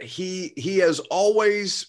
[0.00, 1.86] he he has always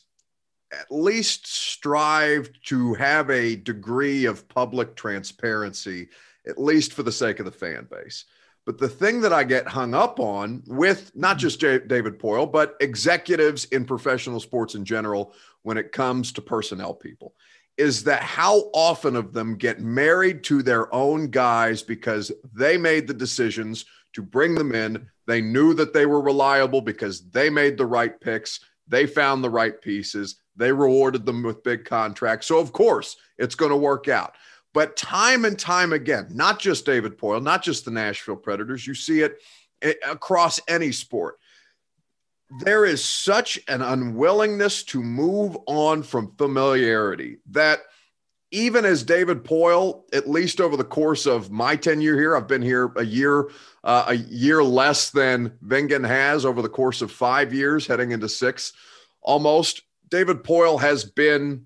[0.72, 6.10] at least strive to have a degree of public transparency,
[6.48, 8.26] at least for the sake of the fan base.
[8.66, 12.52] But the thing that I get hung up on with not just J- David Poile,
[12.52, 17.34] but executives in professional sports in general, when it comes to personnel people,
[17.78, 23.08] is that how often of them get married to their own guys because they made
[23.08, 25.08] the decisions to bring them in.
[25.26, 29.50] They knew that they were reliable because they made the right picks, they found the
[29.50, 32.48] right pieces, they rewarded them with big contracts.
[32.48, 34.36] So, of course, it's going to work out.
[34.74, 38.94] But time and time again, not just David Poile, not just the Nashville Predators, you
[38.94, 39.38] see it
[40.08, 41.38] across any sport.
[42.60, 47.80] There is such an unwillingness to move on from familiarity that
[48.52, 52.62] even as David Poile, at least over the course of my tenure here, I've been
[52.62, 53.50] here a year,
[53.84, 58.28] uh, a year less than Vingan has over the course of five years, heading into
[58.28, 58.74] six
[59.22, 61.66] almost David Poile has been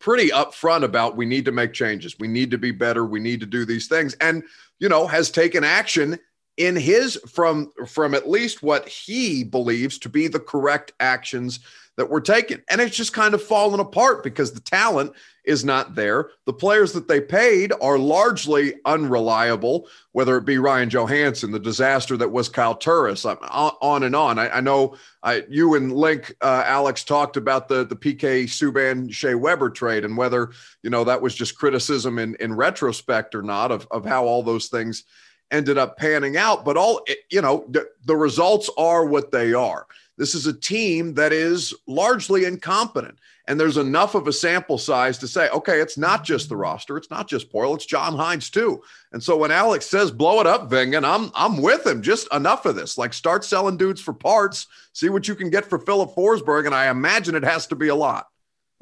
[0.00, 2.18] pretty upfront about we need to make changes.
[2.18, 3.04] We need to be better.
[3.04, 4.14] We need to do these things.
[4.14, 4.42] And,
[4.80, 6.18] you know, has taken action
[6.56, 11.60] in his from from at least what he believes to be the correct actions
[11.98, 12.62] that were taken.
[12.70, 16.30] And it's just kind of fallen apart because the talent is not there.
[16.44, 22.16] The players that they paid are largely unreliable, whether it be Ryan Johansen, the disaster
[22.16, 24.38] that was Kyle Turris, on and on.
[24.38, 29.12] I, I know I, you and Link, uh, Alex, talked about the, the PK Subban
[29.12, 30.52] Shea Weber trade and whether,
[30.84, 34.44] you know, that was just criticism in, in retrospect or not of, of how all
[34.44, 35.02] those things
[35.50, 36.64] ended up panning out.
[36.64, 39.88] But all, you know, the, the results are what they are.
[40.18, 43.18] This is a team that is largely incompetent.
[43.46, 46.98] And there's enough of a sample size to say, okay, it's not just the roster,
[46.98, 48.82] it's not just Poile, it's John Hynes too.
[49.12, 52.02] And so when Alex says blow it up, Vingan, I'm I'm with him.
[52.02, 52.98] Just enough of this.
[52.98, 56.74] Like start selling dudes for parts, see what you can get for Filip Forsberg, and
[56.74, 58.26] I imagine it has to be a lot.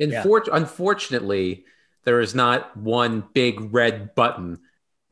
[0.01, 0.57] Infor- yeah.
[0.57, 1.65] Unfortunately,
[2.05, 4.59] there is not one big red button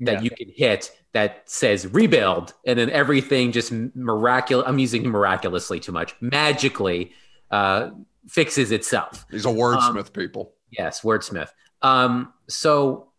[0.00, 0.20] that yeah.
[0.20, 5.92] you can hit that says rebuild and then everything just miraculous i'm using miraculously too
[5.92, 7.12] much magically
[7.50, 7.90] uh,
[8.29, 9.24] fixes itself.
[9.31, 10.55] He's a wordsmith um, people.
[10.70, 11.50] yes wordsmith.
[11.83, 13.11] Um, so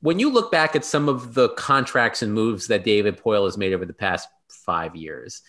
[0.00, 3.56] when you look back at some of the contracts and moves that david poile has
[3.56, 5.42] made over the past five years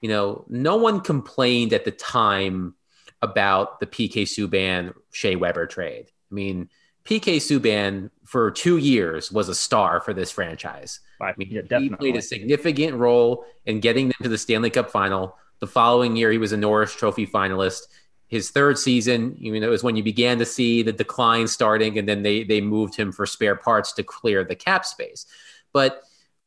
[0.00, 2.74] you know no one complained at the time
[3.22, 6.06] about the pk subban shea weber trade.
[6.30, 6.68] I mean
[7.04, 11.00] PK Subban for two years was a star for this franchise.
[11.20, 14.90] I mean, yeah, he played a significant role in getting them to the Stanley Cup
[14.90, 15.36] final.
[15.60, 17.82] The following year, he was a Norris Trophy finalist.
[18.28, 21.98] His third season, you know, it was when you began to see the decline starting,
[21.98, 25.26] and then they they moved him for spare parts to clear the cap space.
[25.72, 26.02] But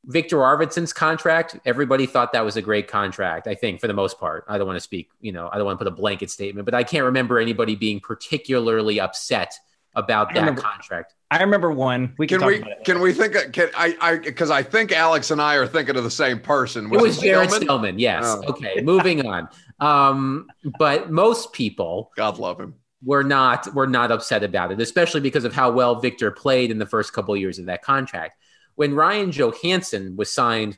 [0.06, 4.20] Viktor Arvidsson's contract, everybody thought that was a great contract, I think, for the most
[4.20, 4.46] part.
[4.48, 6.66] I don't want to speak, you know, I don't want to put a blanket statement,
[6.66, 9.58] but I can't remember anybody being particularly upset
[9.96, 11.14] about that remember, contract.
[11.32, 12.14] I remember one.
[12.18, 15.42] We can, can we can we think can I I because I think Alex and
[15.42, 16.90] I are thinking of the same person.
[16.90, 17.66] Was it was Jared Stillman.
[17.66, 18.24] Stillman yes.
[18.26, 18.44] Oh.
[18.50, 18.82] Okay.
[18.82, 19.48] Moving on.
[19.80, 20.48] Um,
[20.80, 25.44] but most people, God love him, were not were not upset about it, especially because
[25.46, 28.38] of how well Viktor played in the first couple of years of that contract.
[28.76, 30.78] When Ryan Johansen was signed,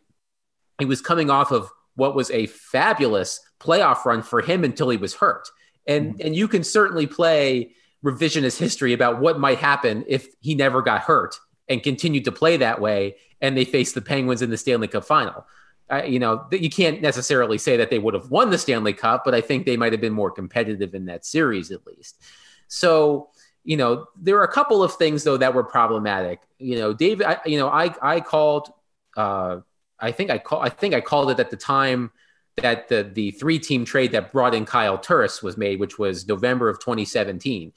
[0.79, 4.97] he was coming off of what was a fabulous playoff run for him until he
[4.97, 5.47] was hurt.
[5.87, 6.27] And mm-hmm.
[6.27, 11.01] and you can certainly play revisionist history about what might happen if he never got
[11.01, 14.87] hurt and continued to play that way and they faced the Penguins in the Stanley
[14.87, 15.45] Cup final.
[15.89, 19.23] Uh, you know, you can't necessarily say that they would have won the Stanley Cup,
[19.23, 22.21] but I think they might have been more competitive in that series at least.
[22.67, 23.29] So,
[23.63, 26.41] you know, there are a couple of things though that were problematic.
[26.59, 28.69] You know, David, I, you know, I I called,
[29.15, 29.61] uh,
[29.99, 32.11] I think I call, I think I called it at the time
[32.61, 36.27] that the the three team trade that brought in Kyle Turris was made, which was
[36.27, 37.71] November of 2017.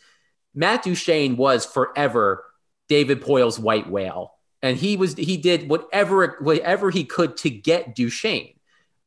[0.54, 2.44] Matt Duchene was forever
[2.88, 7.94] David Poile's white whale, and he was he did whatever whatever he could to get
[7.94, 8.54] Duchene.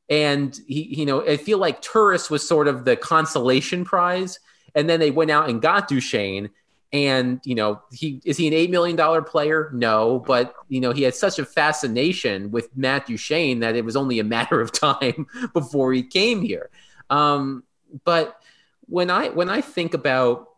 [0.09, 4.39] And he, you know, I feel like Turris was sort of the consolation prize,
[4.75, 6.51] and then they went out and got Duchene.
[6.93, 9.71] And you know, he is he an eight million dollar player?
[9.73, 13.95] No, but you know, he had such a fascination with Matt Duchene that it was
[13.95, 16.69] only a matter of time before he came here.
[17.09, 17.63] Um,
[18.05, 18.39] but
[18.85, 20.49] when I when I think about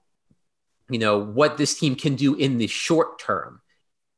[0.90, 3.62] you know, what this team can do in the short term.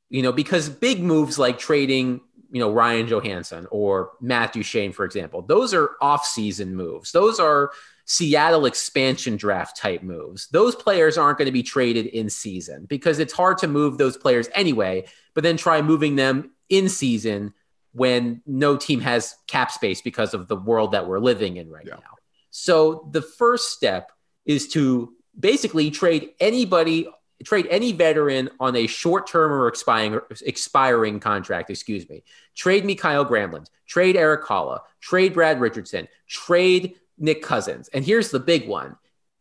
[0.09, 5.05] You know, because big moves like trading, you know, Ryan Johansen or Matt Duchene, for
[5.05, 7.11] example, those are off-season moves.
[7.11, 7.71] Those are
[8.05, 10.47] Seattle expansion draft type moves.
[10.47, 14.15] Those players aren't going to be traded in season because it's hard to move those
[14.15, 17.53] players anyway, but then try moving them in season
[17.91, 21.85] when no team has cap space because of the world that we're living in right
[21.85, 21.95] yeah.
[21.95, 22.15] now.
[22.49, 24.11] So the first step
[24.45, 27.09] is to basically trade anybody,
[27.43, 31.69] trade any veteran on a short term or expiring expiring contract.
[31.69, 32.23] Excuse me.
[32.55, 33.67] Trade Mikael Granlund.
[33.87, 34.81] Trade Erik Haula.
[35.01, 36.07] Trade Brad Richardson.
[36.27, 37.89] Trade Nick Cousins.
[37.89, 38.97] And here's the big one.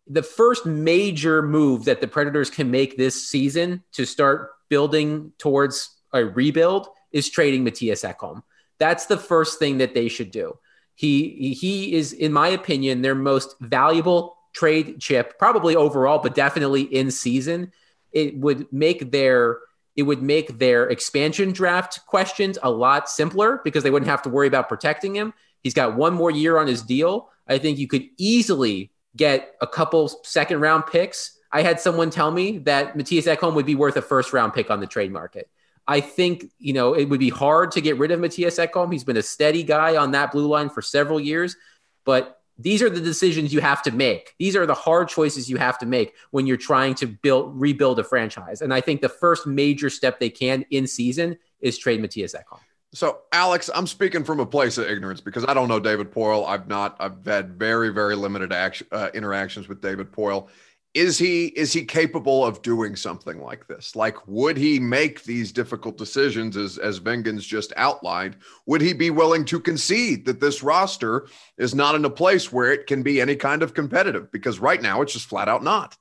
[0.07, 5.97] The first major move that the Predators can make this season to start building towards
[6.13, 8.43] a rebuild is trading Mattias Ekholm.
[8.79, 10.59] That's the first thing that they should do.
[10.95, 16.83] He he is, in my opinion, their most valuable trade chip, probably overall, but definitely
[16.83, 17.73] in season,
[18.17, 19.59] it would make their
[19.95, 24.29] it would make their expansion draft questions a lot simpler because they wouldn't have to
[24.29, 25.33] worry about protecting him.
[25.63, 27.31] He's got one more year on his deal.
[27.49, 31.39] I think you could easily get a couple second round picks.
[31.51, 34.71] I had someone tell me that Mattias Ekholm would be worth a first round pick
[34.71, 35.49] on the trade market.
[35.89, 38.93] I think, you know, it would be hard to get rid of Mattias Ekholm.
[38.93, 41.57] He's been a steady guy on that blue line for several years,
[42.05, 44.35] but these are the decisions you have to make.
[44.39, 47.99] These are the hard choices you have to make when you're trying to build rebuild
[47.99, 48.63] a franchise.
[48.63, 52.61] And I think the first major step they can in season is trade Mattias Ekholm.
[52.93, 56.47] So, Alex, I'm speaking from a place of ignorance because I don't know David Poile.
[56.47, 56.97] I've not.
[56.99, 60.49] I've had very, very limited action, uh, interactions with David Poile
[60.97, 63.95] is he is he capable of doing something like this?
[63.95, 68.37] Like would he make these difficult decisions as as Vingan's just outlined?
[68.65, 71.29] Would he be willing to concede that this roster
[71.59, 74.33] is not in a place where it can be any kind of competitive?
[74.33, 75.99] Because right now it's just flat out not.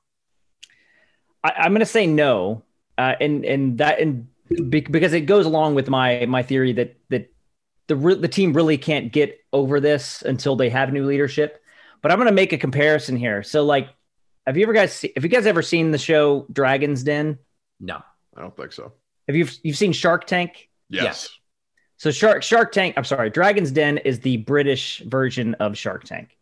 [1.44, 2.62] I, am going to say no.
[2.96, 4.28] Uh, and and that and
[4.70, 7.30] because it goes along with my my theory that that
[7.88, 11.62] the the team really can't get over this until they have new leadership.
[12.00, 13.42] But i'm going to make a comparison here.
[13.42, 13.88] So like
[14.46, 17.38] have you ever guys see, have you guys ever seen the show Dragon's Den?
[17.80, 18.02] No,
[18.36, 18.92] I don't think so.
[19.26, 20.68] Have you you've seen Shark Tank?
[20.88, 21.04] Yes.
[21.04, 21.30] yes.
[21.96, 26.36] So Shark Shark Tank, I'm sorry, Dragon's Den is the British version of Shark Tank.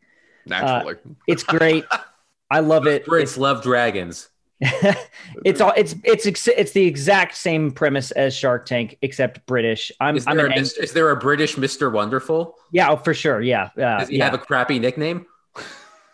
[0.47, 0.95] Naturally.
[0.95, 1.85] Uh, it's great.
[2.51, 3.07] I love it.
[3.07, 4.29] Brits it's, love dragons.
[5.45, 9.91] it's all it's it's it's the exact same premise as Shark Tank except British.
[10.01, 11.91] I'm, is, I'm there is there a British Mr.
[11.91, 12.55] Wonderful?
[12.71, 13.41] Yeah, oh, for sure.
[13.41, 13.71] Yeah.
[13.77, 14.25] Uh, Does he yeah.
[14.27, 15.27] have a crappy nickname?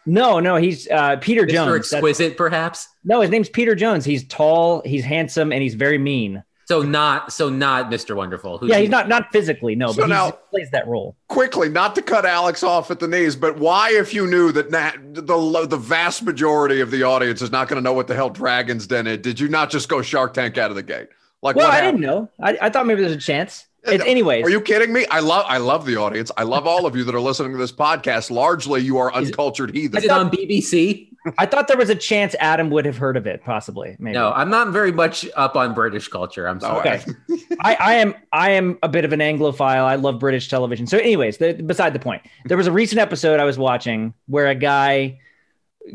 [0.07, 1.51] No, no, he's uh, Peter Mr.
[1.51, 1.93] Jones.
[1.93, 2.89] Exquisite, That's, perhaps.
[3.05, 4.05] No, his name's Peter Jones.
[4.05, 6.43] He's tall, he's handsome, and he's very mean.
[6.67, 8.15] So not, so not Mr.
[8.15, 8.59] Wonderful.
[8.59, 8.91] Who's yeah, he's he?
[8.91, 11.17] not not physically, no, so but now, he plays that role.
[11.27, 14.71] Quickly, not to cut Alex off at the knees, but why, if you knew that
[14.71, 18.31] the the vast majority of the audience is not going to know what the hell
[18.31, 21.09] Dragons Den is, did you not just go Shark Tank out of the gate?
[21.43, 22.29] Like, well, I didn't know.
[22.41, 23.67] I, I thought maybe there's a chance.
[23.85, 25.07] It, anyways, are you kidding me?
[25.11, 26.31] I love I love the audience.
[26.37, 28.31] I love all of you that are listening to this podcast.
[28.31, 30.05] Largely, you are uncultured heathens.
[30.05, 31.09] Is it on BBC?
[31.39, 33.97] I thought there was a chance Adam would have heard of it, possibly.
[33.99, 34.15] Maybe.
[34.15, 36.49] No, I'm not very much up on British culture.
[36.49, 36.89] I'm sorry.
[36.89, 37.05] Okay.
[37.61, 39.85] I, I, am I am a bit of an Anglophile.
[39.85, 40.87] I love British television.
[40.87, 44.49] So, anyways, the, beside the point, there was a recent episode I was watching where
[44.49, 45.19] a guy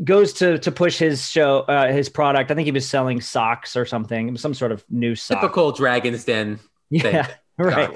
[0.04, 2.50] goes to to push his show uh, his product.
[2.50, 5.40] I think he was selling socks or something, some sort of new sock.
[5.40, 6.60] Typical Dragons Den.
[6.90, 7.26] Yeah.
[7.58, 7.90] right.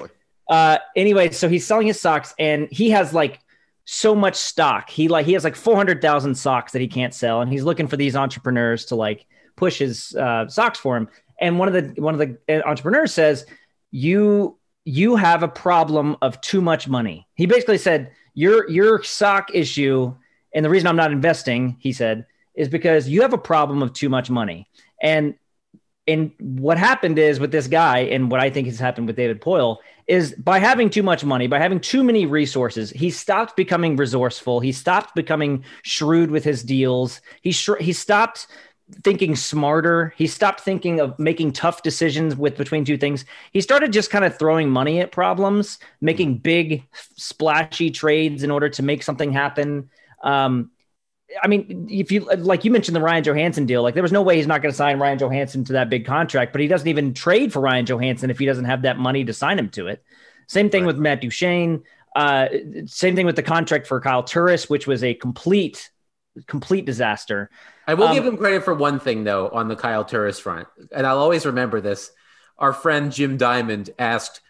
[0.49, 3.39] Uh, anyway, so he's selling his socks and he has like
[3.85, 4.89] so much stock.
[4.89, 7.97] He like he has like 400,000 socks that he can't sell and he's looking for
[7.97, 11.07] these entrepreneurs to like push his uh, socks for him.
[11.39, 13.45] And one of the one of the uh, entrepreneurs says,
[13.89, 19.49] "You you have a problem of too much money." He basically said, "Your your sock
[19.53, 20.13] issue
[20.53, 23.93] and the reason I'm not investing," he said, "is because you have a problem of
[23.93, 24.67] too much money."
[25.01, 25.33] And
[26.07, 29.41] and what happened is with this guy, and what I think has happened with David
[29.41, 33.95] Poile is by having too much money, by having too many resources, he stopped becoming
[33.95, 34.59] resourceful.
[34.59, 37.21] He stopped becoming shrewd with his deals.
[37.41, 38.47] He sh- he stopped
[39.03, 40.13] thinking smarter.
[40.17, 43.23] He stopped thinking of making tough decisions with between two things.
[43.53, 46.83] He started just kind of throwing money at problems, making big
[47.15, 49.89] splashy trades in order to make something happen.
[50.23, 50.71] Um,
[51.41, 54.21] I mean, if you like you mentioned the Ryan Johansen deal, like there was no
[54.21, 56.87] way he's not going to sign Ryan Johansen to that big contract, but he doesn't
[56.87, 59.87] even trade for Ryan Johansen if he doesn't have that money to sign him to
[59.87, 60.03] it.
[60.47, 60.87] Same thing right.
[60.87, 61.83] with Matt Duchene.
[62.15, 62.47] Uh,
[62.85, 65.89] same thing with the contract for Kyle Turris, which was a complete,
[66.47, 67.49] complete disaster.
[67.87, 70.67] I will um, give him credit for one thing though on the Kyle Turris front,
[70.91, 72.11] and I'll always remember this.
[72.57, 74.41] Our friend Jim Diamond asked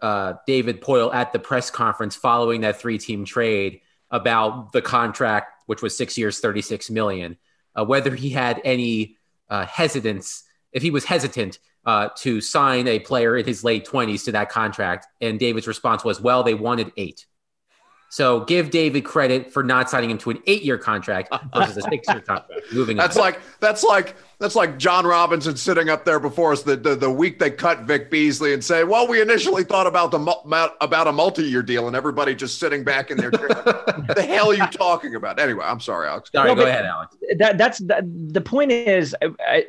[0.00, 5.82] uh, David Poile at the press conference following that three-team trade about the contract which
[5.82, 7.36] was six years, 36 million,
[7.74, 9.16] uh, whether he had any
[9.50, 14.24] uh, hesitance, if he was hesitant uh, to sign a player in his late 20s
[14.24, 15.06] to that contract.
[15.20, 17.26] And David's response was, well, they wanted eight.
[18.08, 22.20] So give David credit for not signing him to an eight-year contract versus a six-year
[22.20, 22.52] contract.
[22.72, 23.22] Moving that's on.
[23.22, 27.10] like that's like that's like Jon Robinson sitting up there before us the, the, the
[27.10, 31.12] week they cut Vic Beasley and say, "Well, we initially thought about the about a
[31.12, 33.48] multi-year deal,and everybody just sitting back in their chair.
[34.14, 36.30] the hell are you talking about?" Anyway, I'm sorry, Alex.
[36.32, 37.16] Sorry, go ahead, Alex.
[37.38, 38.72] That, that's that, the point.
[38.72, 39.16] Is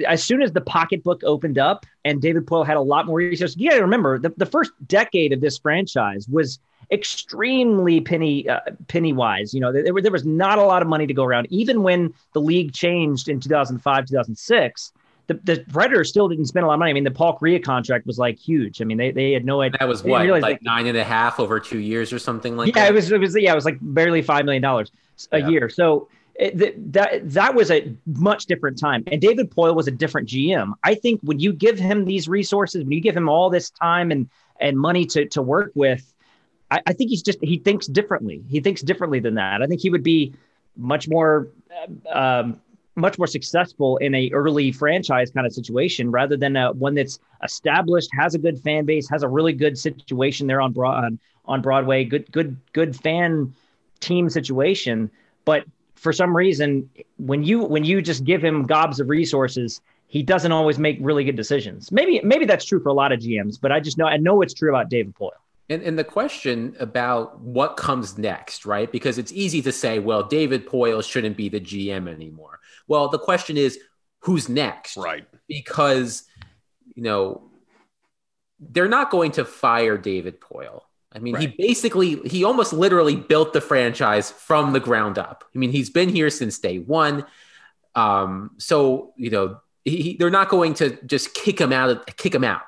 [0.06, 3.58] as soon as the pocketbook opened up and David Poile had a lot more resources,
[3.58, 6.60] you got to remember the, the first decade of this franchise was
[6.92, 9.54] extremely penny uh, penny wise.
[9.54, 11.48] You know, there, there was not a lot of money to go around.
[11.50, 14.94] Even when the league changed in 2005, 2006,
[15.28, 16.92] the, the Predators still didn't spend a lot of money.
[16.92, 18.82] I mean, the Paul Kariya contract was like huge.
[18.82, 19.78] I mean, they, they had no idea.
[19.80, 22.86] That was what, like nine and a half over two years or something like yeah,
[22.86, 22.92] that?
[22.92, 24.86] it was, it was, yeah, it was like barely $5 million a
[25.40, 25.48] yeah.
[25.50, 25.70] year.
[25.70, 29.04] So it, that, that was a much different time.
[29.08, 30.74] And David Poile was a different GM.
[30.84, 34.12] I think when you give him these resources, when you give him all this time
[34.12, 34.30] and,
[34.62, 36.14] and money to, to work with,
[36.72, 38.44] I, I, think he's just he thinks differently.
[38.50, 39.62] He thinks differently than that.
[39.62, 40.34] I think he would be
[40.76, 41.48] much more
[42.12, 42.60] um,
[42.96, 47.20] much more successful in a early franchise kind of situation rather than a, one that's
[47.44, 51.20] established, has a good fan base, has a really good situation there on broad on,
[51.46, 53.54] on Broadway, good good good fan
[54.00, 55.10] team situation.
[55.46, 55.66] but
[55.96, 56.88] for some reason,
[57.18, 61.24] when you when you just give him gobs of resources, he doesn't always make really
[61.24, 61.92] good decisions.
[61.92, 64.42] Maybe maybe that's true for a lot of GMs, but I just know I know
[64.42, 65.32] it's true about David Poile.
[65.70, 68.90] And, and the question about what comes next, right?
[68.90, 72.60] Because it's easy to say, well, David Poile shouldn't be the GM anymore.
[72.88, 73.78] Well, the question is,
[74.20, 74.96] who's next?
[74.96, 75.28] Right.
[75.48, 76.24] Because,
[76.96, 77.52] you know,
[78.60, 80.84] they're not going to fire David Poile.
[81.14, 81.50] I mean, right.
[81.50, 85.44] he basically, he almost literally built the franchise from the ground up.
[85.54, 87.26] I mean, he's been here since day one.
[87.96, 92.44] Um, so, you know, he, they're not going to just kick him out, kick him
[92.44, 92.62] out.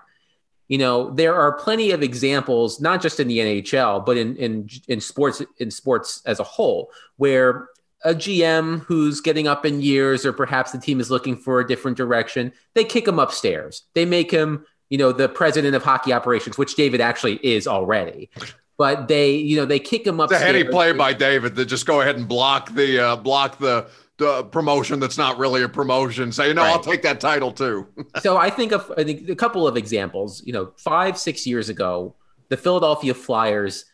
[0.70, 4.70] You know, there are plenty of examples, not just in the NHL, but in, in,
[4.88, 7.68] in sports, in sports as a whole, where
[8.06, 11.68] a GM who's getting up in years, or perhaps the team is looking for a
[11.68, 13.84] different direction, they kick him upstairs.
[13.94, 18.30] They make him you know, the president of hockey operations, which David actually is already.
[18.78, 20.32] But they, you know, they kick him up.
[20.32, 23.58] It's a heady play by David to just go ahead and block the uh, block
[23.60, 23.88] the
[24.20, 26.32] the promotion that's not really a promotion.
[26.32, 26.72] Say, no, right.
[26.72, 27.88] I'll take that title too.
[28.22, 30.44] so I think of I think a couple of examples.
[30.46, 32.16] You know, five six years ago,
[32.50, 33.86] the Philadelphia Flyers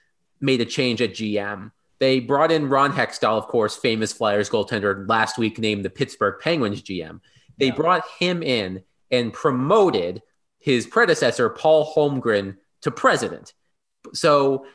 [0.42, 1.72] made a change at GM.
[2.00, 6.42] They brought in Ron Hextall, of course, famous Flyers goaltender, last week named the Pittsburgh
[6.42, 7.22] Penguins GM.
[7.58, 7.76] They yeah.
[7.76, 10.22] brought him in and promoted
[10.60, 13.54] his predecessor, Paul Holmgren, to president.
[14.14, 14.66] So,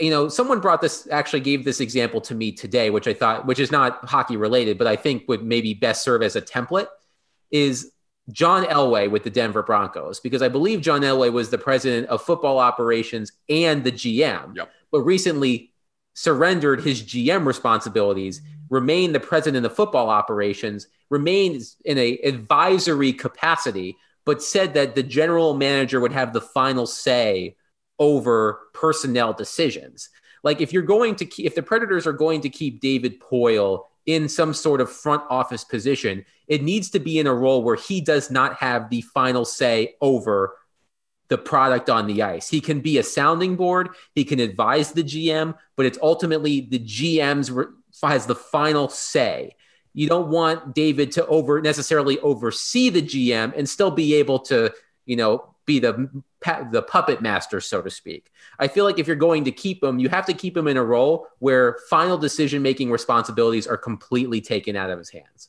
[0.00, 3.46] you know, someone brought this, actually gave this example to me today, which I thought,
[3.46, 6.88] which is not hockey related, but I think would maybe best serve as a template
[7.50, 7.92] is
[8.30, 12.22] John Elway with the Denver Broncos, because I believe John Elway was the president of
[12.22, 14.70] football operations and the GM, yep.
[14.90, 15.72] but recently
[16.14, 23.96] surrendered his GM responsibilities, remained the president of football operations, remains in a advisory capacity
[24.24, 27.56] but said that the general manager would have the final say
[28.00, 30.08] over personnel decisions.
[30.42, 33.84] Like if you're going to keep, if the Predators are going to keep David Poile
[34.06, 37.76] in some sort of front office position, it needs to be in a role where
[37.76, 40.56] he does not have the final say over
[41.28, 42.48] the product on the ice.
[42.48, 46.80] He can be a sounding board, he can advise the GM, but it's ultimately the
[46.80, 47.52] GM's
[48.02, 49.54] has the final say
[49.92, 54.72] you don't want David to over necessarily oversee the GM and still be able to,
[55.04, 56.08] you know, be the
[56.70, 58.30] the puppet master, so to speak.
[58.58, 60.76] I feel like if you're going to keep him, you have to keep him in
[60.76, 65.48] a role where final decision making responsibilities are completely taken out of his hands.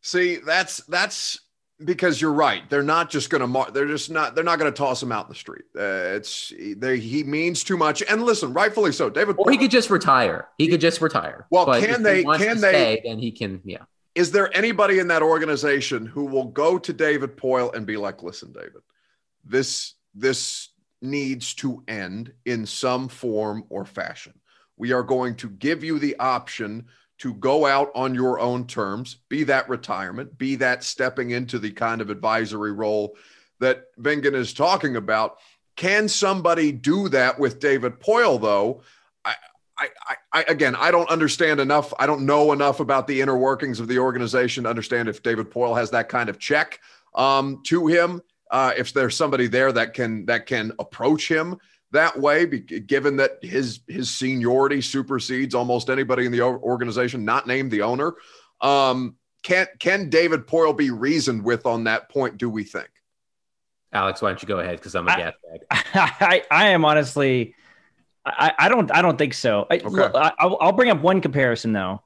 [0.00, 1.40] See, that's that's
[1.84, 2.68] because you're right.
[2.68, 3.46] They're not just going to.
[3.46, 4.34] Mar- they're just not.
[4.34, 5.64] They're not going to toss him out in the street.
[5.76, 8.02] Uh, it's they, he means too much.
[8.08, 9.10] And listen, rightfully so.
[9.10, 10.48] David, or he could just retire.
[10.58, 11.46] He could just retire.
[11.50, 12.24] Well, but can they?
[12.24, 12.72] Can they?
[12.72, 13.60] Stay, then he can.
[13.64, 13.82] Yeah.
[14.14, 18.22] Is there anybody in that organization who will go to David Poile and be like,
[18.22, 18.82] "Listen, David,
[19.44, 20.68] this this
[21.00, 24.34] needs to end in some form or fashion.
[24.76, 26.86] We are going to give you the option."
[27.22, 31.70] to go out on your own terms, be that retirement, be that stepping into the
[31.70, 33.16] kind of advisory role
[33.60, 35.38] that Vingan is talking about.
[35.76, 38.82] Can somebody do that with David Poile, though?
[39.24, 39.34] I,
[39.78, 41.94] I, I, again, I don't understand enough.
[41.98, 45.48] I don't know enough about the inner workings of the organization to understand if David
[45.48, 46.80] Poile has that kind of check
[47.14, 48.20] um, to him.
[48.52, 51.58] Uh, if there's somebody there that can that can approach him
[51.92, 57.70] that way, given that his his seniority supersedes almost anybody in the organization, not named
[57.70, 58.14] the owner.
[58.60, 62.36] Um, can can David Poile be reasoned with on that point?
[62.36, 62.88] Do we think?
[63.92, 64.76] Alex, why don't you go ahead?
[64.76, 65.60] Because I'm a gas bag.
[65.94, 67.54] I, I am honestly,
[68.24, 69.66] I, I don't I don't think so.
[69.70, 70.18] I, okay.
[70.18, 72.02] I, I'll bring up one comparison though.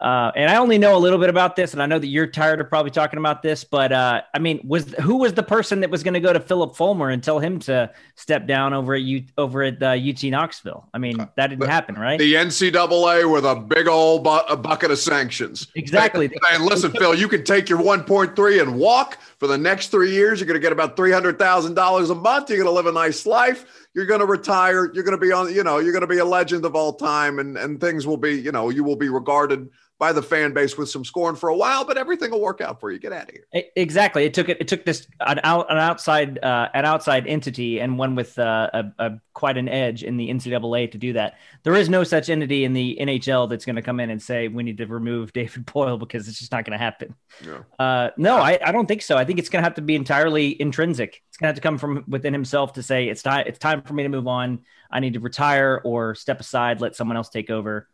[0.00, 2.28] Uh, and I only know a little bit about this, and I know that you're
[2.28, 5.80] tired of probably talking about this, but uh, I mean, was who was the person
[5.80, 8.94] that was going to go to Phillip Fulmer and tell him to step down over
[8.94, 10.88] at U, over at uh, UT Knoxville?
[10.94, 12.18] I mean, that didn't happen, right?
[12.18, 15.68] The NCAA with a big old bu- a bucket of sanctions.
[15.74, 16.30] Exactly.
[16.50, 20.40] And listen, Phil, you can take your 1.3 and walk for the next three years.
[20.40, 22.48] You're going to get about three hundred thousand dollars a month.
[22.48, 23.88] You're going to live a nice life.
[23.94, 24.92] You're going to retire.
[24.92, 25.52] You're going to be on.
[25.52, 28.16] You know, you're going to be a legend of all time, and and things will
[28.16, 28.32] be.
[28.32, 29.68] You know, you will be regarded
[29.98, 32.78] by the fan base with some scorn for a while, but everything will work out
[32.78, 32.98] for you.
[33.00, 33.64] Get out of here.
[33.74, 34.24] Exactly.
[34.24, 34.58] It took it.
[34.60, 38.70] It took this an, out, an outside uh, an outside entity and one with uh,
[38.72, 41.38] a, a, quite an edge in the NCAA to do that.
[41.64, 44.46] There is no such entity in the NHL that's going to come in and say
[44.46, 47.14] we need to remove David Poile because it's just not going to happen.
[47.44, 47.62] Yeah.
[47.78, 49.16] Uh, no, I, I don't think so.
[49.16, 51.22] I think it's going to have to be entirely intrinsic.
[51.28, 53.44] It's going to have to come from within himself to say it's time.
[53.48, 54.60] It's time for me to move on.
[54.90, 57.88] I need to retire or step aside, let someone else take over.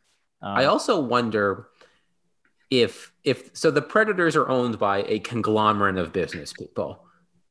[0.44, 1.68] I also wonder
[2.70, 7.04] if if so the predators are owned by a conglomerate of business people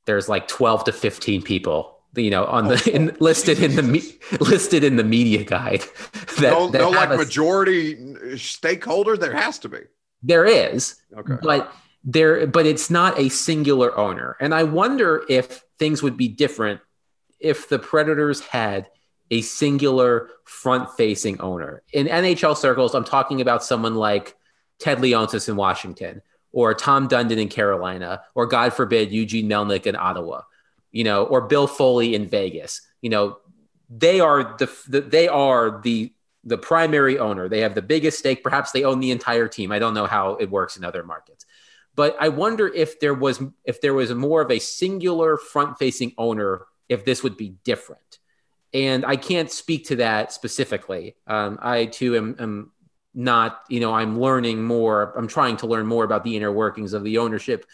[0.06, 4.84] there's like 12 to 15 people you know on the in, listed in the listed
[4.84, 5.82] in the media guide
[6.40, 9.18] that, no, that no like a- majority stakeholder.
[9.18, 9.80] There has to be.
[10.22, 11.36] there is, Okay.
[11.42, 11.72] but
[12.04, 16.82] there but it's not a singular owner and i wonder if things would be different
[17.40, 18.90] if the predators had
[19.32, 24.36] a singular front facing owner in nhl circles i'm talking about someone like
[24.80, 26.22] ted leonsis in washington
[26.52, 30.42] or tom dundon in carolina or god forbid eugene melnyk in ottawa
[30.94, 32.80] you know or bill foley in vegas.
[33.02, 33.38] You know
[33.90, 36.14] they are the, the they are the
[36.46, 37.50] the primary owner.
[37.50, 38.44] They have the biggest stake.
[38.44, 39.74] Perhaps they own the entire team.
[39.74, 41.46] I don't know how it works in other markets.
[41.96, 46.14] But I wonder if there was if there was more of a singular front facing
[46.18, 48.20] owner, if this would be different.
[48.74, 51.16] And I can't speak to that specifically.
[51.28, 52.72] Um, I too am, am
[53.14, 55.14] not, you know, I'm learning more.
[55.18, 57.66] I'm trying to learn more about the inner workings of the ownership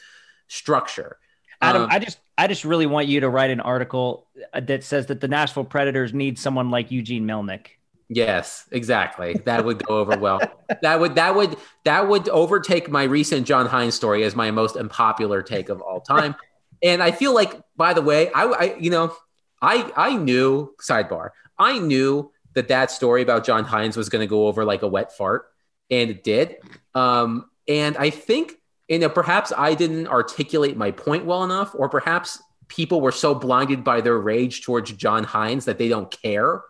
[0.48, 1.18] structure.
[1.62, 4.84] Adam, Um, I just I just really want you to write an article uh, that
[4.84, 7.68] says that the Nashville Predators need someone like Eugene Melnyk.
[8.08, 9.34] Yes, exactly.
[9.46, 10.42] That would go over well.
[10.82, 14.76] That would that would that would overtake my recent John Hynes story as my most
[14.76, 16.36] unpopular take of all time.
[16.82, 19.16] And I feel like, by the way, I, I you know,
[19.62, 21.30] I I knew sidebar.
[21.60, 24.88] I knew that that story about John Hynes was going to go over like a
[24.88, 25.46] wet fart,
[25.90, 26.58] and it did.
[26.96, 28.54] Um, and I think,
[28.88, 33.36] you know, perhaps I didn't articulate my point well enough, or perhaps people were so
[33.36, 36.64] blinded by their rage towards John Hynes that they don't care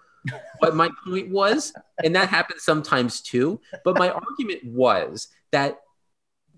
[0.60, 1.74] what my point was.
[2.04, 3.62] And that happens sometimes too.
[3.84, 5.80] But my argument was that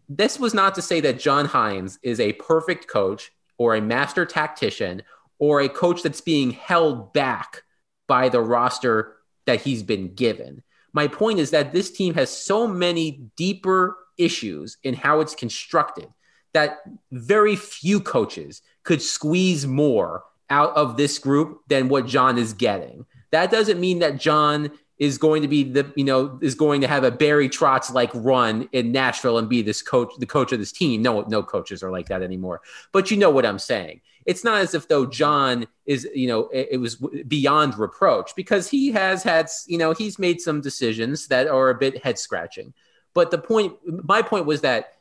[0.09, 4.25] this was not to say that John Hynes is a perfect coach or a master
[4.25, 5.03] tactician
[5.39, 7.63] or a coach that's being held back
[8.11, 10.61] by the roster that he's been given.
[10.91, 16.09] My point is that this team has so many deeper issues in how it's constructed
[16.53, 16.79] that
[17.13, 23.05] very few coaches could squeeze more out of this group than what John is getting.
[23.31, 26.87] That doesn't mean that John is going to be the you know is going to
[26.87, 30.59] have a Barry Trotz like run in Nashville and be this coach the coach of
[30.59, 31.01] this team.
[31.01, 32.61] No no coaches are like that anymore.
[32.91, 34.01] But you know what I'm saying.
[34.27, 36.97] It's not as if though John is you know it, it was
[37.27, 41.75] beyond reproach because he has had you know he's made some decisions that are a
[41.75, 42.71] bit head scratching.
[43.15, 43.73] But the point
[44.05, 44.93] my point was that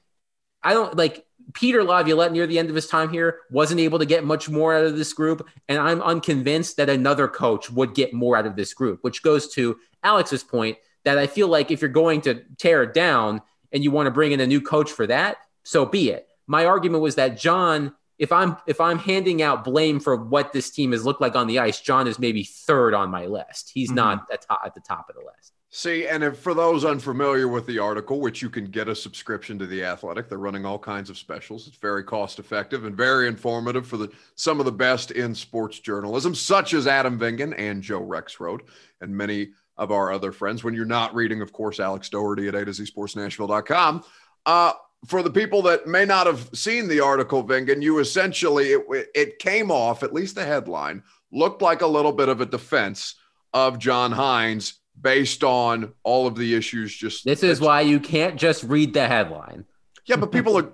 [0.62, 4.06] I don't like Peter Laviolette near the end of his time here wasn't able to
[4.06, 5.46] get much more out of this group.
[5.68, 9.52] And I'm unconvinced that another coach would get more out of this group, which goes
[9.54, 13.42] to Alex's point that I feel like if you're going to tear it down
[13.72, 16.26] and you want to bring in a new coach for that, so be it.
[16.46, 20.70] My argument was that John, if I'm if I'm handing out blame for what this
[20.70, 23.70] team has looked like on the ice, John is maybe third on my list.
[23.72, 23.96] He's mm-hmm.
[23.96, 25.52] not at, top, at the top of the list.
[25.72, 29.56] See, and if, for those unfamiliar with the article, which you can get a subscription
[29.60, 31.68] to the Athletic, they're running all kinds of specials.
[31.68, 35.78] It's very cost effective and very informative for the some of the best in sports
[35.78, 38.62] journalism, such as Adam Vingan and Joe Rexrode,
[39.00, 39.50] and many
[39.80, 40.62] of our other friends.
[40.62, 44.04] When you're not reading, of course, Alex Daugherty at A to Z Sportsnashville.com.
[44.46, 44.72] Uh,
[45.06, 49.38] for the people that may not have seen the article, Vingan, you essentially it, it
[49.38, 51.02] came off, at least the headline,
[51.32, 53.14] looked like a little bit of a defense
[53.54, 58.36] of John Hynes based on all of the issues just This is why you can't
[58.36, 59.64] just read the headline.
[60.04, 60.70] yeah but people are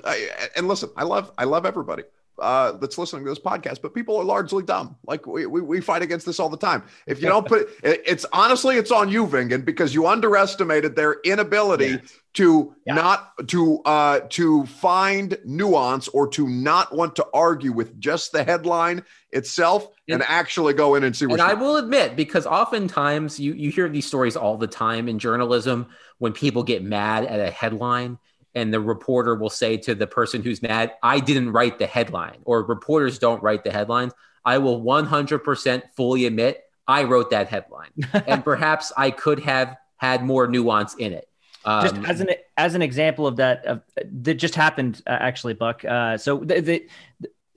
[0.57, 2.03] and listen i love i love everybody
[2.39, 5.81] uh, that's listening to this podcast but people are largely dumb like we, we, we
[5.81, 9.09] fight against this all the time if you don't put it, it's honestly it's on
[9.09, 12.13] you vingan because you underestimated their inability Yes.
[12.35, 12.95] to Yeah.
[12.95, 18.45] not to uh to find nuance or to not want to argue with just the
[18.45, 22.47] headline itself and, And- actually go in and see what And I will admit, because
[22.47, 25.87] oftentimes you, you hear these stories all the time in journalism
[26.19, 28.19] when people get mad at a headline
[28.57, 32.39] and the reporter will say to the person who's mad, I didn't write the headline,
[32.45, 34.15] or reporters don't write the headlines.
[34.45, 37.91] I will 100% fully admit I wrote that headline.
[38.27, 41.29] and perhaps I could have had more nuance in it.
[41.83, 43.83] just Um, as an as an example of that of,
[44.23, 46.87] that just happened uh, actually buck uh, so the, the,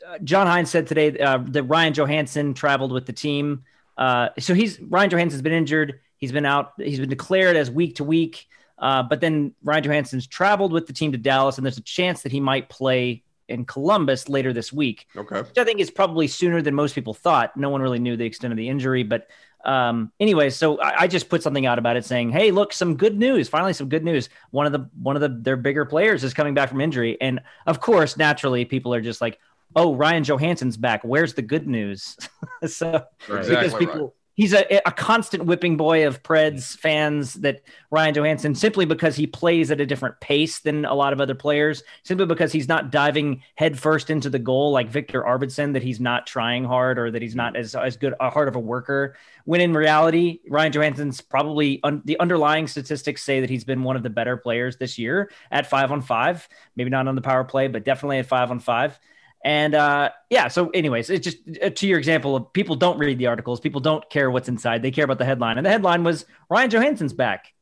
[0.08, 3.66] uh, john hynes said today uh, that ryan johansen traveled with the team
[4.00, 7.98] uh, so he's ryan johansen's been injured he's been out he's been declared as week
[7.98, 8.48] to week
[8.80, 12.24] uh, but then ryan johansen's traveled with the team to dallas and there's a chance
[12.24, 16.28] that he might play in columbus later this week okay which I think is probably
[16.28, 17.58] sooner than most people thought.
[17.58, 19.28] No one really knew the extent of the injury, but
[19.66, 22.96] um, anyway, so I, I just put something out about it saying, "Hey, look, some
[22.96, 23.50] good news!
[23.50, 24.30] Finally, some good news.
[24.52, 27.42] One of the one of the their bigger players is coming back from injury, and
[27.66, 29.38] of course, naturally, people are just like,
[29.76, 31.04] "Oh, Ryan Johansen's back.
[31.04, 32.16] Where's the good news?"
[32.68, 32.92] so
[33.28, 33.42] Right.
[33.42, 37.62] because Exactly people he's a, a constant whipping boy of Preds fans that
[37.92, 41.36] Ryan Johansen simply because he plays at a different pace than a lot of other
[41.36, 46.00] players, simply because he's not diving headfirst into the goal like Viktor Arvidsson, that he's
[46.00, 49.18] not trying hard or that he's not as, as good a hard of a worker.
[49.44, 53.98] When in reality, Ryan Johansen's probably un, the underlying statistics say that he's been one
[53.98, 57.44] of the better players this year at five on five, maybe not on the power
[57.44, 58.98] play, but definitely at five on five.
[59.44, 63.18] And uh, yeah, so anyways, it's just uh, to your example of people don't read
[63.18, 66.04] the articles, people don't care what's inside, they care about the headline, and the headline
[66.04, 67.54] was Ryan Johansen's back.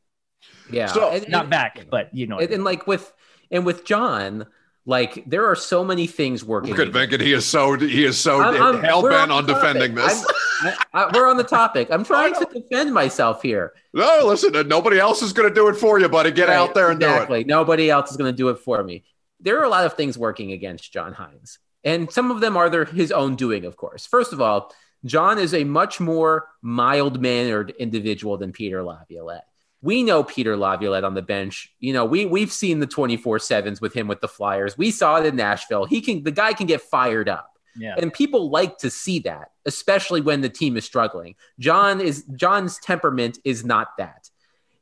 [0.71, 3.13] Yeah, So- and, Not and- back, but you know, and, and like with
[3.51, 4.47] and with John,
[4.87, 6.73] like there are so many things working.
[6.73, 7.21] Look at Venkit.
[7.21, 10.17] He is so he is so I'm- I'm- hell bent on on defending this.
[10.25, 11.89] I'm- I, I, we're on the topic.
[11.91, 13.73] I'm trying to defend myself here.
[13.93, 16.31] no, listen, uh, nobody else is going to do it for you, buddy.
[16.31, 17.43] Get Right, out there and exactly.
[17.43, 19.03] Nobody else is going to do it for me.
[19.39, 22.69] There are a lot of things working against John Hynes, and some of them are
[22.69, 24.05] their, his own doing, of course.
[24.05, 24.73] First of all,
[25.05, 29.45] John is a much more mild mannered individual than Peter Laviolette.
[29.81, 31.73] We know Peter Laviolette on the bench.
[31.79, 34.77] You know, we we've seen the 24-7s with him with the Flyers.
[34.77, 35.85] We saw it in Nashville.
[35.85, 37.57] He can the guy can get fired up.
[37.77, 37.95] yeah.
[37.97, 41.35] And people like to see that, especially when the team is struggling.
[41.57, 44.29] John is John's temperament is not that.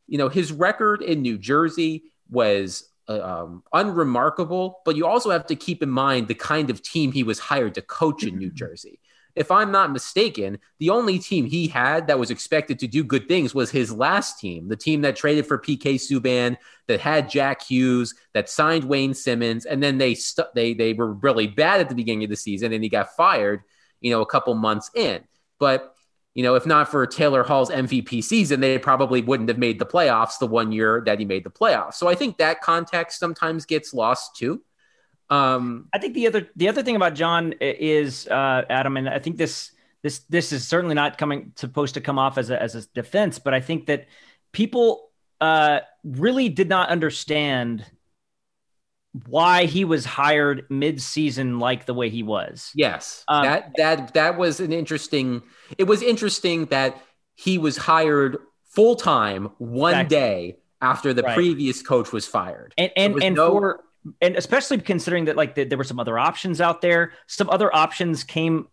[0.08, 5.46] You know, his record in New Jersey was uh, um, unremarkable, but you also have
[5.48, 8.52] to keep in mind the kind of team he was hired to coach in New
[8.52, 9.00] Jersey.
[9.36, 13.28] If I'm not mistaken, the only team he had that was expected to do good
[13.28, 16.56] things was his last team, the team that traded for PK Subban,
[16.88, 21.14] that had Jack Hughes, that signed Wayne Simmonds, and then they stu- they they were
[21.14, 23.62] really bad at the beginning of the season, and he got fired,
[24.00, 25.22] you know, a couple months in.
[25.60, 25.95] But
[26.36, 29.86] you know, if not for Taylor Hall's MVP season, they probably wouldn't have made the
[29.86, 31.94] playoffs the one year that he made the playoffs.
[31.96, 34.62] So I think that context sometimes gets lost too.
[35.30, 39.18] Um, I think the other the other thing about John is uh, Adam, and I
[39.18, 39.72] think this
[40.04, 43.40] this this is certainly not coming supposed to come off as a as a defense,
[43.40, 44.08] but I think that
[44.52, 45.10] people
[45.40, 47.86] uh, really did not understand
[49.28, 52.72] why he was hired mid season like the way he was.
[52.76, 55.42] Yes, Um, that that that was an interesting.
[55.78, 57.02] It was interesting that
[57.36, 58.38] he was hired
[58.74, 60.18] full time one Exactly.
[60.18, 61.36] day after the Right.
[61.36, 62.74] previous coach was fired.
[62.78, 63.84] and and and no- for
[64.22, 67.74] and especially considering that like the, there were some other options out there some other
[67.76, 68.68] options came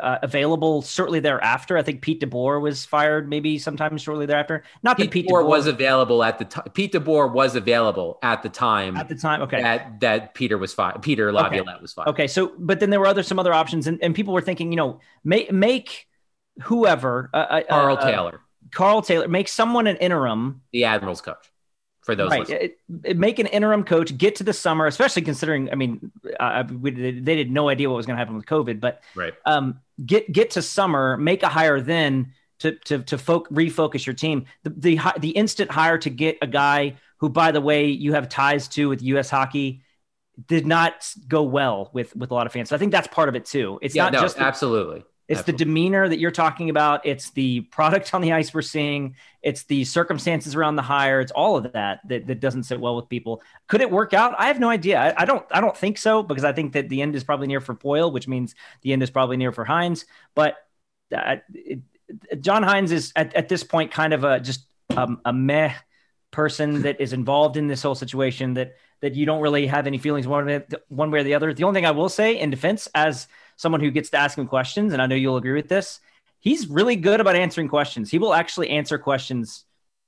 [0.00, 4.96] uh, available shortly thereafter i think pete DeBoer was fired maybe sometime shortly thereafter not
[4.96, 6.64] that Pete pete DeBoer DeBoer was available at the time.
[6.72, 10.72] Pete DeBoer was available at the time at the time okay that that Peter was
[10.72, 11.00] fired.
[11.02, 12.08] Peter Laviolette was fired.
[12.08, 14.72] okay so but then there were other some other options and, and people were thinking
[14.72, 16.06] you know make make
[16.62, 18.40] whoever uh, uh, Karl uh, Taylor,
[18.72, 21.51] karl taylor make someone an interim the Admirals coach,
[22.02, 22.30] for those.
[22.30, 26.10] right it, it- make an interim coach get to the summer especially considering i mean
[26.40, 26.90] uh, we,
[27.20, 29.32] they had no idea what was going to happen with covid but Right.
[29.46, 34.14] um, get get to summer make a hire then to to to folk, refocus your
[34.14, 38.14] team the, the the instant hire to get a guy who by the way you
[38.14, 39.82] have ties to with us hockey
[40.46, 43.28] did not go well with with a lot of fans so i think that's part
[43.28, 45.04] of it too it's yeah, not no, just the, absolutely.
[45.32, 47.06] It's the demeanor that you're talking about.
[47.06, 49.16] It's the product on the ice we're seeing.
[49.42, 51.20] It's the circumstances around the hire.
[51.20, 53.42] It's all of that that, that doesn't sit well with people.
[53.66, 54.34] Could it work out?
[54.38, 55.00] I have no idea.
[55.00, 55.44] I, I don't.
[55.50, 58.12] I don't think so because I think that the end is probably near for Poile,
[58.12, 60.04] which means the end is probably near for Hynes.
[60.34, 60.56] But
[61.14, 61.80] uh, it,
[62.40, 64.66] John Hynes is at, at this point kind of a just
[64.96, 65.72] um, a meh
[66.30, 69.98] person that is involved in this whole situation that that you don't really have any
[69.98, 71.52] feelings one way, one way or the other.
[71.52, 73.26] The only thing I will say in defense, as
[73.56, 76.00] someone who gets to ask him questions, and I know you'll agree with this,
[76.40, 78.10] he's really good about answering questions.
[78.10, 79.64] He will actually answer questions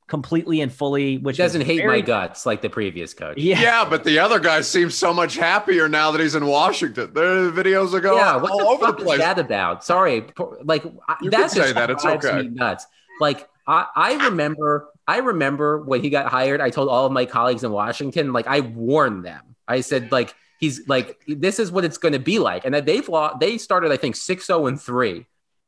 [0.06, 3.38] completely and fully, which He doesn't hate very- my guts like the previous coach.
[3.38, 3.60] Yeah.
[3.60, 7.12] Yeah, but the other guy seems so much happier now that he's in Washington.
[7.14, 9.18] There, the videos are going Yeah, what all the over fuck the is place.
[9.20, 9.82] that about?
[9.82, 10.26] Sorry,
[10.62, 12.42] like I- You that say just that, it's drives okay.
[12.42, 12.86] me nuts.
[13.18, 16.60] Like I, I remember, I remember when he got hired.
[16.60, 19.40] I told all of my colleagues in Washington, like I warned them.
[19.66, 22.86] I said, like he's like this is what it's going to be like, and that
[22.86, 23.40] they've lost.
[23.40, 25.26] They started, I think, six zero and three,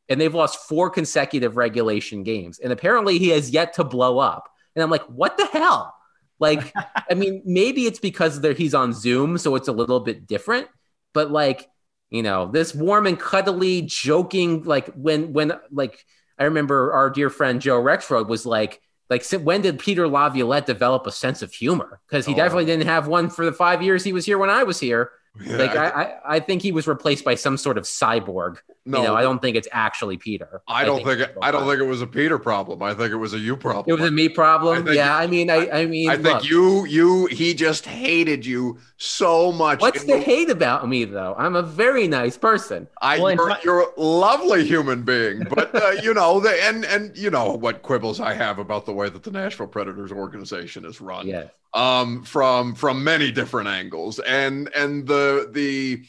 [0.08, 4.48] and they've lost four consecutive regulation games, and apparently he has yet to blow up.
[4.74, 5.94] And I'm like, what the hell?
[6.38, 6.72] Like,
[7.10, 10.68] I mean, maybe it's because there, he's on Zoom, so it's a little bit different.
[11.14, 11.68] But like,
[12.10, 16.04] you know, this warm and cuddly, joking, like when when like
[16.38, 18.80] I remember our dear friend Joe Rexrode was like,
[19.10, 22.00] like when did Peter Laviolette develop a sense of humor?
[22.08, 22.36] Because he Oh.
[22.36, 25.10] definitely didn't have one for the five years he was here when I was here.
[25.40, 28.58] Yeah, Like I- I, I, I think he was replaced by some sort of cyborg
[28.88, 28.98] No.
[29.02, 30.62] you know, I don't think it's actually Peter.
[30.68, 32.82] I don't think, it's it, I don't think it was a Peter problem.
[32.82, 33.84] I think it was a you problem.
[33.88, 34.78] it was a me problem.
[34.78, 38.46] I think- yeah, I mean, I, I mean, I think you you he just hated
[38.46, 39.80] you so much.
[39.80, 41.34] What's in the hate about me though?
[41.36, 42.86] I'm a very nice person.
[43.02, 46.50] I, Well, in you're, fact- you're a lovely human being, but uh, you know the
[46.64, 50.12] and and you know what quibbles I have about the way that the Nashville Predators
[50.12, 51.26] organization is run.
[51.26, 51.48] Yeah.
[51.74, 56.04] um, from from many different angles, and and the the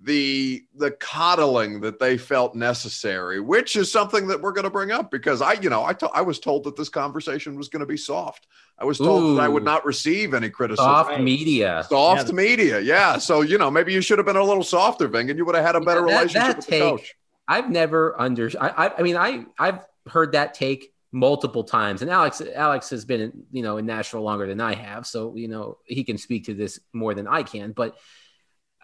[0.00, 4.92] the the coddling that they felt necessary, which is something that we're going to bring
[4.92, 7.80] up because I, you know, I to- I was told that this conversation was going
[7.80, 8.46] to be soft.
[8.78, 10.84] I was told that I would not receive any criticism.
[10.84, 11.20] Soft Right.
[11.20, 11.84] media.
[11.88, 12.32] Soft Yeah.
[12.34, 13.18] media, yeah.
[13.18, 15.56] So you know, maybe you should have been a little softer, Ving, and you would
[15.56, 17.14] have had a better Yeah, that- relationship that with the coach.
[17.48, 18.50] I've never under.
[18.60, 23.04] I, I, I mean, I I've heard that take multiple times, and Alex Alex has
[23.04, 26.44] been you know in Nashville longer than I have, so you know he can speak
[26.44, 27.72] to this more than I can.
[27.72, 27.96] But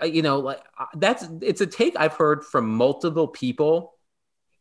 [0.02, 3.94] you know, like uh, that's it's a take I've heard from multiple people.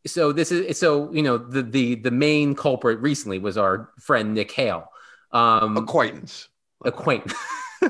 [0.06, 4.34] So this is so you know the the the main culprit recently was our friend
[4.34, 4.86] Nick Hale,
[5.32, 6.48] um, Acquaintance.
[6.84, 7.34] acquaintance,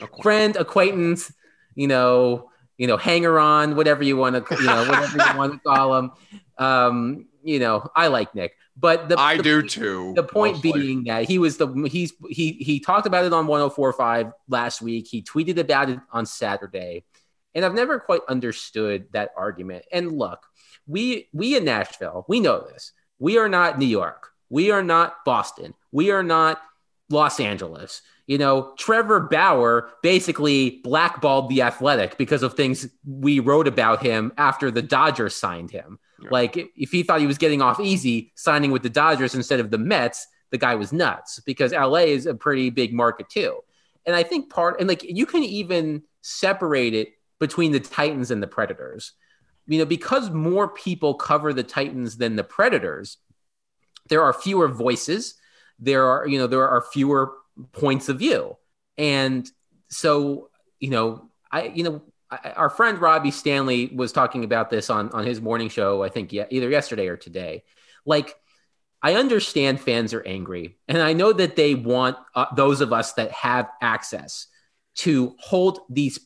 [0.00, 0.22] Acquaintance.
[0.22, 1.32] friend, acquaintance,
[1.74, 5.52] you know, you know, hanger on, whatever you want to, you know, whatever you want
[5.52, 6.10] to call him.
[6.58, 10.12] Um, you know, I like Nick, but the I the- do too.
[10.14, 10.72] The point mostly.
[10.72, 15.06] being that he was the he's he he talked about it on 1045 last week.
[15.08, 17.04] He tweeted about it on Saturday.
[17.54, 19.84] And I've never quite understood that argument.
[19.92, 20.46] And look,
[20.86, 22.92] we we in Nashville, we know this.
[23.18, 24.28] We are not New York.
[24.48, 25.74] We are not Boston.
[25.92, 26.60] We are not
[27.10, 28.02] Los Angeles.
[28.26, 34.32] You know, Trevor Bauer basically blackballed the athletic because of things we wrote about him
[34.36, 35.98] after the Dodgers signed him.
[36.22, 36.28] Yeah.
[36.30, 39.70] Like, if he thought he was getting off easy signing with the Dodgers instead of
[39.70, 43.60] the Mets, the guy was nuts because LA is a pretty big market too.
[44.06, 48.42] And I think part, and like, you can even separate it between the Titans and
[48.42, 49.12] the Predators.
[49.66, 53.18] You know, because more people cover the Titans than the Predators,
[54.08, 55.34] there are fewer voices.
[55.78, 57.32] There are, you know, there are fewer
[57.72, 58.56] points of view.
[58.98, 59.48] And
[59.88, 60.50] so,
[60.80, 65.10] you know, I, you know, I, our friend Robbie Stanley was talking about this on
[65.10, 66.02] on his morning show.
[66.02, 67.64] I think yeah, either yesterday or today.
[68.06, 68.34] Like,
[69.02, 73.14] I understand fans are angry, and I know that they want uh, those of us
[73.14, 74.46] that have access
[74.96, 76.20] to hold these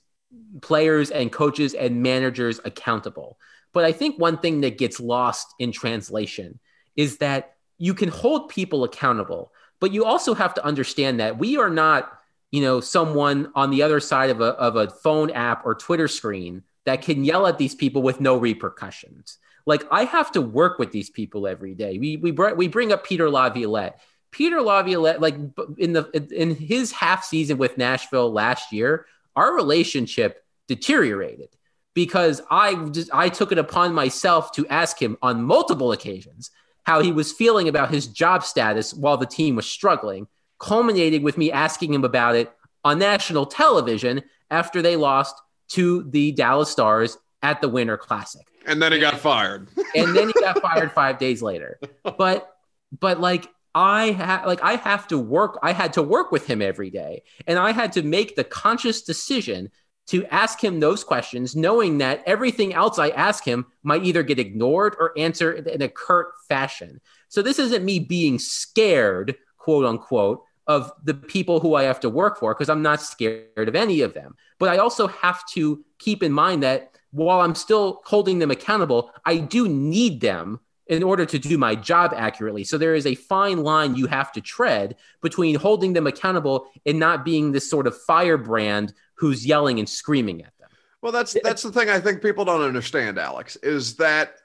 [0.63, 3.39] players and coaches and managers accountable.
[3.73, 6.61] But I think one thing that gets lost in translation
[6.97, 11.57] is that you can hold people accountable, but you also have to understand that we
[11.57, 12.11] are not,
[12.51, 16.09] you know, someone on the other side of a, of a phone app or Twitter
[16.09, 19.39] screen that can yell at these people with no repercussions.
[19.67, 21.99] Like I have to work with these people every day.
[21.99, 24.01] We we br- we bring up Peter Laviolette.
[24.31, 25.37] Peter Laviolette, like
[25.79, 31.49] in the in his half season with Nashville last year, our relationship deteriorated
[31.95, 36.51] because I just I took it upon myself to ask him on multiple occasions
[36.83, 40.27] how he was feeling about his job status while the team was struggling,
[40.59, 42.53] culminating with me asking him about it
[42.85, 45.35] on national television after they lost
[45.69, 48.47] to the Dallas Stars at the Winter Classic.
[48.67, 49.69] And then he got fired.
[49.97, 51.79] And then he got fired 5 days later.
[52.19, 52.51] But
[52.99, 56.63] but like I had like I have to work I had to work with him
[56.63, 59.71] every day and I had to make the conscious decision
[60.07, 64.39] to ask him those questions, knowing that everything else I ask him might either get
[64.39, 67.01] ignored or answered in a curt fashion.
[67.29, 72.11] So this isn't me being scared, quote unquote, of the people who I have to
[72.11, 74.37] work for, because I'm not scared of any of them.
[74.59, 79.11] But I also have to keep in mind that while I'm still holding them accountable,
[79.25, 82.65] I do need them in order to do my job accurately.
[82.65, 86.99] So there is a fine line you have to tread between holding them accountable and
[86.99, 90.69] not being this sort of firebrand who's yelling and screaming at them.
[91.01, 94.37] Well, that's that's the thing I think people don't understand, Alex, is that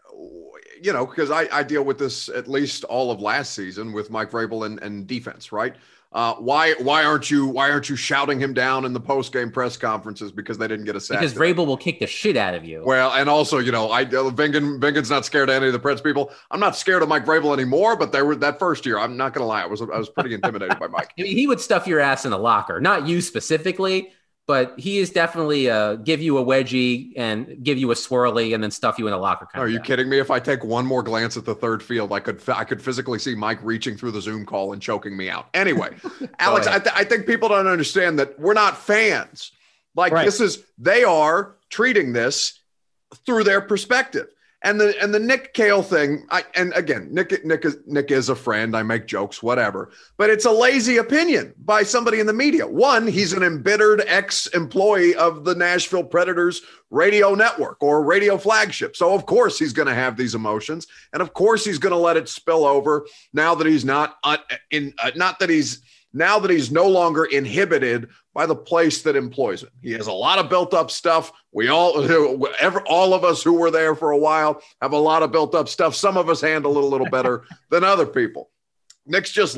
[0.81, 4.09] you know because I, I deal with this at least all of last season with
[4.09, 5.75] Mike Vrabel and, and defense, right?
[6.11, 9.51] Uh, why why aren't you why aren't you shouting him down in the post game
[9.51, 11.19] press conferences because they didn't get a sack?
[11.19, 11.53] Because today?
[11.53, 12.81] Vrabel will kick the shit out of you.
[12.83, 15.79] Well, and also, you know, I uh, Vingan Vingan's not scared of any of the
[15.79, 16.31] Preds people.
[16.49, 18.97] I'm not scared of Mike Vrabel anymore, but they were that first year.
[18.97, 21.13] I'm not going to lie, I was I was pretty intimidated by Mike.
[21.19, 24.11] I mean, he would stuff your ass in a locker, not you specifically,
[24.49, 28.63] but he is definitely uh, give you a wedgie and give you a swirly and
[28.63, 29.45] then stuff you in a locker.
[29.45, 29.85] Kind Are of you guy.
[29.85, 30.17] kidding me?
[30.17, 33.19] If I take one more glance at the third field, I could I could physically
[33.19, 35.49] see Mike reaching through the Zoom call and choking me out.
[35.53, 35.91] Anyway,
[36.39, 39.51] Alex, I, th- I think people don't understand that we're not fans.
[39.93, 40.25] Like Right.
[40.25, 42.59] this is they are treating this
[43.27, 44.29] through their perspective.
[44.61, 48.27] And the and the Nick Kale thing, I, and again, Nick Nick is Nick is
[48.27, 48.75] a friend.
[48.75, 49.91] I make jokes, whatever.
[50.17, 52.67] But it's a lazy opinion by somebody in the media.
[52.67, 58.97] One, he's an embittered ex-employee of the Nashville Predators radio network or radio flagship.
[58.97, 61.97] So of course he's going to have these emotions, and of course he's going to
[61.97, 64.37] let it spill over now that he's not uh,
[64.71, 64.93] in.
[65.01, 65.81] Uh, not that he's
[66.11, 69.69] now that he's no longer inhibited by the place that employs him.
[69.81, 71.33] He has a lot of built up stuff.
[71.51, 72.09] We all,
[72.61, 75.53] ever, all of us who were there for a while have a lot of built
[75.53, 75.93] up stuff.
[75.93, 78.49] Some of us handle it a little better than other people.
[79.05, 79.57] Nick's just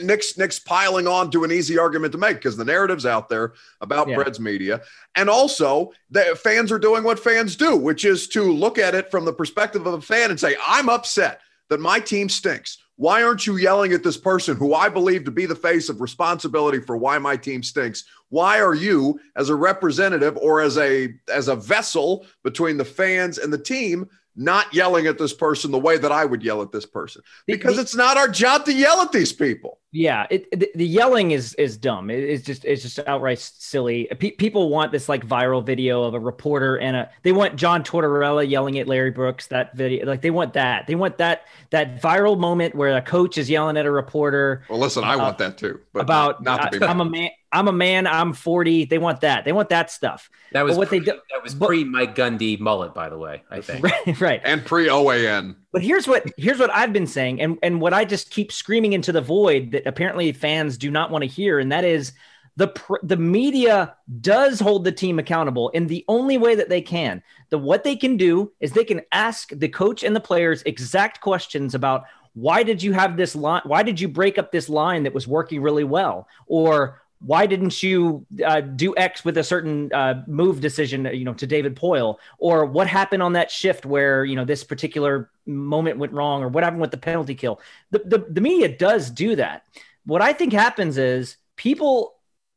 [0.00, 3.52] Nick's Nick's piling on to an easy argument to make because the narrative's out there
[3.82, 4.16] about yeah.
[4.16, 4.80] Preds media,
[5.14, 9.10] and also the fans are doing what fans do, which is to look at it
[9.10, 12.78] from the perspective of a fan and say, "I'm upset that my team stinks.
[13.02, 16.00] Why aren't you yelling at this person who I believe to be the face of
[16.00, 18.04] responsibility for why my team stinks?
[18.28, 23.38] Why are you as a representative or as a as a vessel between the fans
[23.38, 26.70] and the team not yelling at this person the way that I would yell at
[26.70, 29.80] this person because it's not our job to yell at these people.
[29.94, 32.08] Yeah, it, the, the, yelling is is dumb.
[32.08, 34.08] It, it's just it's just outright silly.
[34.18, 37.84] P- people want this like viral video of a reporter and a they want John
[37.84, 40.86] Tortorella yelling at Larry Brooks that video like they want that.
[40.86, 44.64] They want that that viral moment where a coach is yelling at a reporter.
[44.70, 45.78] Well, listen, I want that too.
[45.92, 48.06] But about not, not to be I'm a man I'm a man.
[48.06, 48.86] I'm 40.
[48.86, 49.44] They want that.
[49.44, 50.30] They want that stuff.
[50.52, 51.20] That was what pre, they do.
[51.30, 53.42] That was pre Mike Gundy mullet, by the way.
[53.50, 54.40] I think right, right.
[54.42, 55.56] and pre OAN.
[55.72, 58.92] But here's what here's what I've been saying, and and what I just keep screaming
[58.92, 62.12] into the void that apparently fans do not want to hear, and that is
[62.56, 62.70] the
[63.02, 67.22] the media does hold the team accountable in the only way that they can.
[67.48, 71.22] The what they can do is they can ask the coach and the players exact
[71.22, 72.04] questions about
[72.34, 73.62] why did you have this line?
[73.64, 76.28] Why did you break up this line that was working really well?
[76.46, 81.34] Or why didn't you uh, do X with a certain uh, move decision, you know,
[81.34, 85.98] to David Poile, or what happened on that shift where you know this particular moment
[85.98, 87.60] went wrong, or what happened with the penalty kill?
[87.90, 89.64] The, the, the media does do that.
[90.04, 92.14] What I think happens is people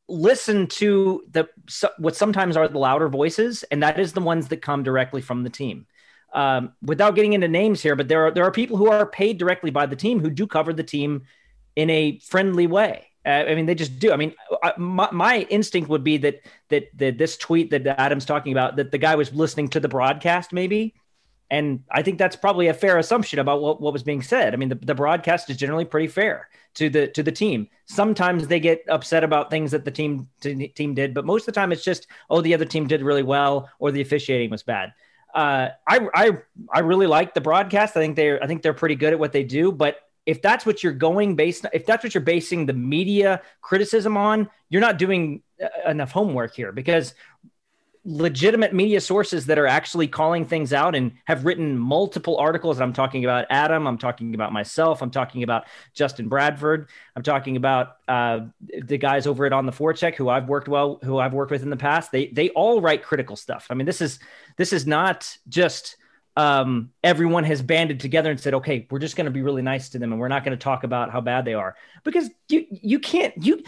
[0.07, 1.47] listen to the
[1.97, 5.43] what sometimes are the louder voices, and that is the ones that come directly from
[5.43, 5.85] the team.
[6.33, 9.37] Um, without getting into names here, but there are there are people who are paid
[9.37, 11.23] directly by the team who do cover the team
[11.75, 14.11] in a friendly way uh, I mean, they just do.
[14.11, 14.33] I mean,
[14.77, 18.91] my, my, instinct would be that, that that this tweet that Adam's talking about that
[18.91, 20.93] the guy was listening to the broadcast, maybe,
[21.49, 24.53] and I think that's probably a fair assumption about what, what was being said.
[24.53, 27.67] I mean, the, the broadcast is generally pretty fair to the to the team.
[27.85, 31.53] Sometimes they get upset about things that the team t- team did, but most of
[31.53, 34.63] the time it's just, oh, the other team did really well or the officiating was
[34.63, 34.93] bad.
[35.33, 36.31] Uh, I I
[36.73, 37.97] I really like the broadcast.
[37.97, 40.65] I think they're I think they're pretty good at what they do, but if that's
[40.65, 44.97] what you're going based if that's what you're basing the media criticism on you're not
[44.97, 47.13] doing uh, enough homework here because
[48.07, 52.93] legitimate media sources that are actually calling things out and have written multiple articles i'm
[52.93, 55.65] talking about adam i'm talking about myself i'm talking about
[55.95, 58.41] justin bradford i'm talking about uh,
[58.83, 61.63] the guys over at on the forecheck who i've worked well who i've worked with
[61.63, 63.67] in the past they they all write critical stuff.
[63.69, 64.19] I mean this is
[64.57, 65.97] this is not just
[66.35, 69.89] um, everyone has banded together and said, okay, we're just going to be really nice
[69.89, 72.65] to them and we're not going to talk about how bad they are because you
[72.69, 73.63] you can't you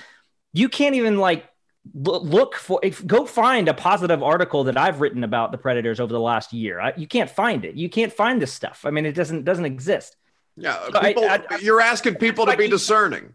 [0.53, 1.45] you can't even like
[1.93, 6.11] look for if, go find a positive article that I've written about the Predators over
[6.11, 6.80] the last year.
[6.80, 7.76] I, you can't find it.
[7.76, 8.82] You can't find this stuff.
[8.86, 10.15] I mean, it doesn't doesn't exist.
[10.57, 13.34] Yeah, so people, I, I, you're asking people to be discerning,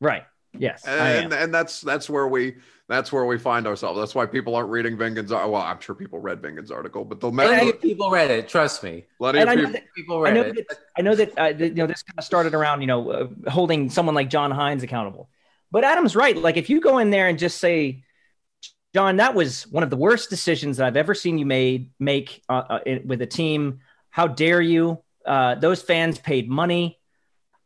[0.00, 0.24] right?
[0.58, 2.56] Yes, and and that's that's where we
[2.90, 4.00] that's where we find ourselves.
[4.00, 5.30] That's why people aren't reading Vingan's.
[5.30, 8.48] Well, I'm sure people read Vingan's article, but the many people read it.
[8.48, 9.04] Trust me.
[9.18, 10.68] Plenty of people, that, people read I know it.
[10.68, 13.28] That, I know that, uh, you know this kind of started around you know uh,
[13.48, 15.30] holding someone like John Hynes accountable.
[15.70, 16.36] But Adam's right.
[16.36, 18.02] Like if you go in there and just say,
[18.92, 22.42] John, that was one of the worst decisions that I've ever seen you made make
[22.48, 23.80] uh, uh, with a team.
[24.10, 25.00] How dare you?
[25.24, 26.98] Uh, those fans paid money.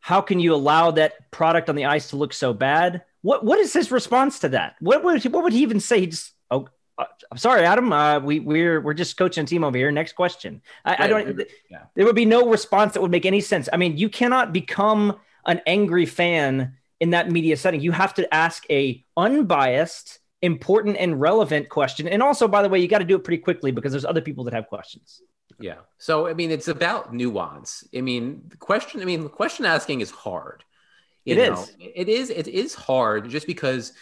[0.01, 3.05] How can you allow that product on the ice to look so bad?
[3.25, 4.77] What what is his response to that?
[4.81, 6.01] What would what would he even say?
[6.01, 6.69] He just oh,
[6.99, 7.91] uh, I'm sorry, Adam.
[7.91, 9.91] Uh, we we're we're just coaching a team over here.
[9.91, 10.61] Next question.
[10.85, 11.41] I, I don't.
[11.71, 11.85] Yeah.
[11.95, 13.67] There would be no response that would make any sense.
[13.73, 17.81] I mean, you cannot become an angry fan in that media setting.
[17.81, 22.07] You have to ask a unbiased, important, and relevant question.
[22.07, 24.21] And also, by the way, you got to do it pretty quickly because there's other
[24.21, 25.23] people that have questions.
[25.59, 25.79] Yeah.
[25.97, 27.89] So I mean, it's about nuance.
[27.97, 29.01] I mean, the question.
[29.01, 30.63] I mean, question asking is hard.
[31.25, 31.77] It know, is.
[31.79, 32.31] It is.
[32.31, 33.93] It is hard just because,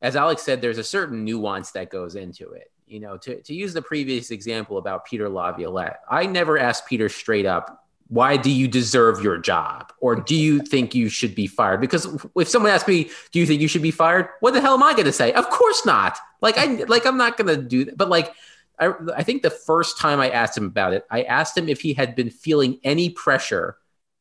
[0.00, 2.70] as Alex said, there's a certain nuance that goes into it.
[2.86, 7.08] You know, to, to use the previous example about Peter Laviolette, I never asked Peter
[7.08, 9.90] straight up, why do you deserve your job?
[10.00, 11.80] Or do you think you should be fired?
[11.80, 12.06] Because
[12.36, 14.28] if someone asks me, do you think you should be fired?
[14.40, 15.32] What the hell am I going to say?
[15.32, 16.18] Of course not.
[16.42, 17.96] Like I, like I'm not going to do that.
[17.96, 18.34] But like,
[18.78, 21.80] I, I think the first time I asked him about it, I asked him if
[21.80, 23.76] he had been feeling any pressure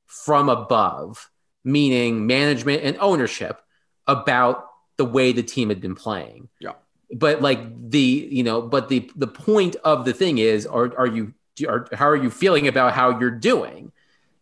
[0.05, 1.29] from above,
[1.63, 3.61] meaning management and ownership,
[4.07, 6.49] about the way the team had been playing.
[6.59, 6.73] Yeah.
[7.13, 7.99] But like the,
[8.31, 11.33] you know, but the the point of the thing is, are are you
[11.67, 13.91] are, how are you feeling about how you're doing?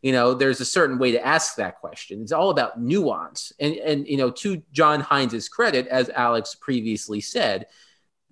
[0.02, 2.22] You know, there's a certain way to ask that question.
[2.22, 3.52] It's all about nuance.
[3.60, 7.66] And and you know, to John Hynes's credit, as Alex previously said,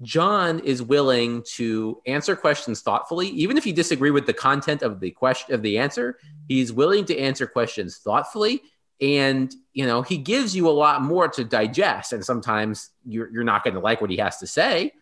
[0.01, 4.99] John is willing to answer questions thoughtfully, even if you disagree with the content of
[4.99, 6.19] the question of the answer.
[6.47, 8.61] He's willing to answer questions thoughtfully,
[8.99, 12.13] and you know he gives you a lot more to digest.
[12.13, 14.93] And sometimes you're you're not going to like what he has to say,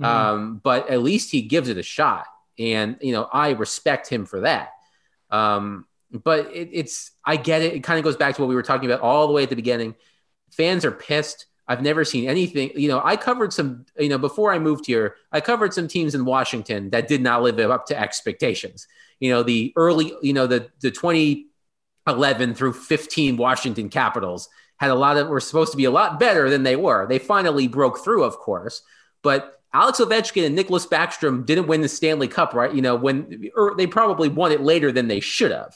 [0.00, 0.04] mm-hmm.
[0.04, 2.26] um, but at least he gives it a shot.
[2.58, 4.70] And you know I respect him for that.
[5.30, 7.74] Um, but it, it's I get it.
[7.74, 9.50] It kind of goes back to what we were talking about all the way at
[9.50, 9.94] the beginning.
[10.50, 12.72] Fans are pissed I've never seen anything.
[12.74, 16.14] You know, I covered some, you know, before I moved here, I covered some teams
[16.14, 18.86] in Washington that did not live up to expectations.
[19.18, 20.90] You know, the early, you know, the the
[22.06, 26.18] 2011 through 15 Washington Capitals had a lot of were supposed to be a lot
[26.18, 27.06] better than they were.
[27.06, 28.82] They finally broke through, of course,
[29.22, 32.72] but Alex Ovechkin and Nicklas Backstrom didn't win the Stanley Cup, right?
[32.72, 35.74] You know, when or they probably won it later than they should have.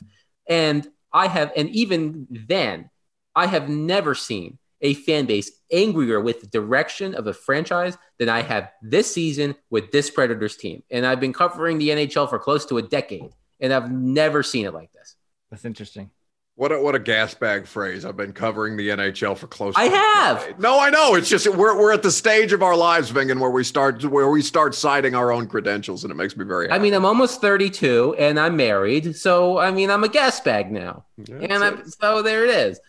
[0.48, 2.90] And I have, and even then,
[3.34, 8.28] I have never seen a fan base angrier with the direction of a franchise than
[8.28, 10.84] I have this season with this Predators team.
[10.90, 14.66] And I've been covering the NHL for close to a decade, and I've never seen
[14.66, 15.16] it like this.
[15.50, 16.10] That's interesting.
[16.58, 18.04] What a, what a gas bag phrase.
[18.04, 19.74] I've been covering the NHL for close.
[19.76, 20.58] I have.
[20.58, 21.14] No, I know.
[21.14, 24.28] It's just we're, we're at the stage of our lives, Vingan, where we start where
[24.28, 26.66] we start citing our own credentials, and it makes me very.
[26.66, 26.74] Happy.
[26.74, 30.72] I mean, I'm almost 32, and I'm married, so I mean, I'm a gas bag
[30.72, 32.80] now, yeah, and I'm, so there it is.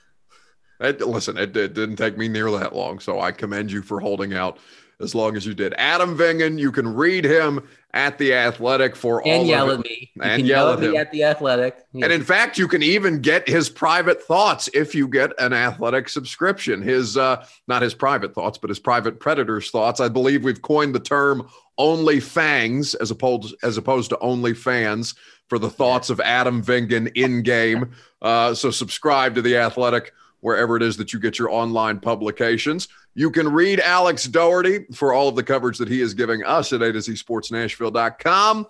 [0.79, 3.99] It, listen, it, it, didn't take me near that long, so I commend you for
[3.99, 4.57] holding out
[5.01, 5.73] as long as you did.
[5.77, 10.11] Adam Vingan, you can read him at the Athletic for and all yell at me.
[10.13, 11.77] You and yell, yell at, me at the Athletic.
[11.93, 12.05] Yeah.
[12.05, 16.09] And in fact, you can even get his private thoughts if you get an Athletic
[16.09, 16.81] subscription.
[16.81, 19.99] His uh, not his private thoughts, but his private predators thoughts.
[19.99, 25.15] I believe we've coined the term "only fangs" as opposed as opposed to "only fans"
[25.47, 27.91] for the thoughts of Adam Vingan in game.
[28.21, 32.87] Uh, so subscribe to the Athletic wherever it is that you get your online publications.
[33.15, 36.71] You can read Alex Daugherty for all of the coverage that he is giving us
[36.73, 38.67] at A to Z Sports Nashville.com.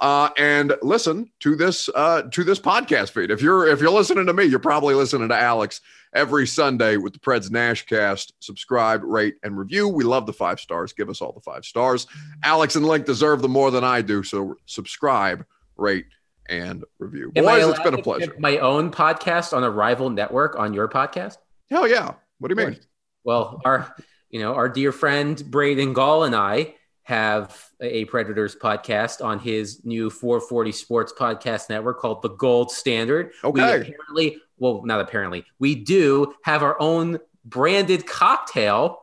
[0.00, 3.30] Uh, and listen to this uh, to this podcast feed.
[3.30, 5.80] If you're if you're listening to me, you're probably listening to Alex
[6.12, 8.32] every Sunday with the Preds Nashcast.
[8.40, 9.88] Subscribe, rate, and review.
[9.88, 10.92] We love the five stars.
[10.92, 12.08] Give us all the five stars.
[12.42, 14.24] Alex and Link deserve them more than I do.
[14.24, 15.46] So subscribe,
[15.76, 16.06] rate,
[16.52, 17.32] and review.
[17.34, 18.34] Am Boys, it's been a pleasure.
[18.38, 21.38] My own podcast on a rival network on your podcast?
[21.70, 22.14] Hell yeah.
[22.38, 22.78] What do you mean?
[23.24, 23.94] Well, our
[24.30, 26.74] you know, our dear friend Braden Gall and I
[27.04, 33.32] have a Predators podcast on his new 440 Sports podcast network called The Gold Standard.
[33.42, 33.60] Okay.
[33.60, 39.00] We apparently, well, not apparently, we do have our own branded cocktail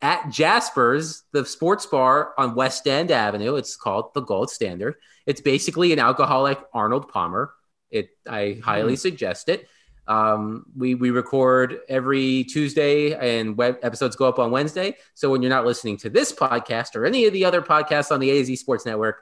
[0.00, 3.56] at Jasper's, the sports bar on West End Avenue.
[3.56, 4.94] It's called The Gold Standard.
[5.28, 7.52] It's basically an alcoholic Arnold Palmer.
[7.90, 8.98] It I highly mm.
[8.98, 9.68] suggest it.
[10.06, 14.96] Um, we we record every Tuesday and web episodes go up on Wednesday.
[15.12, 18.20] So when you're not listening to this podcast or any of the other podcasts on
[18.20, 19.20] the AZ Sports Network,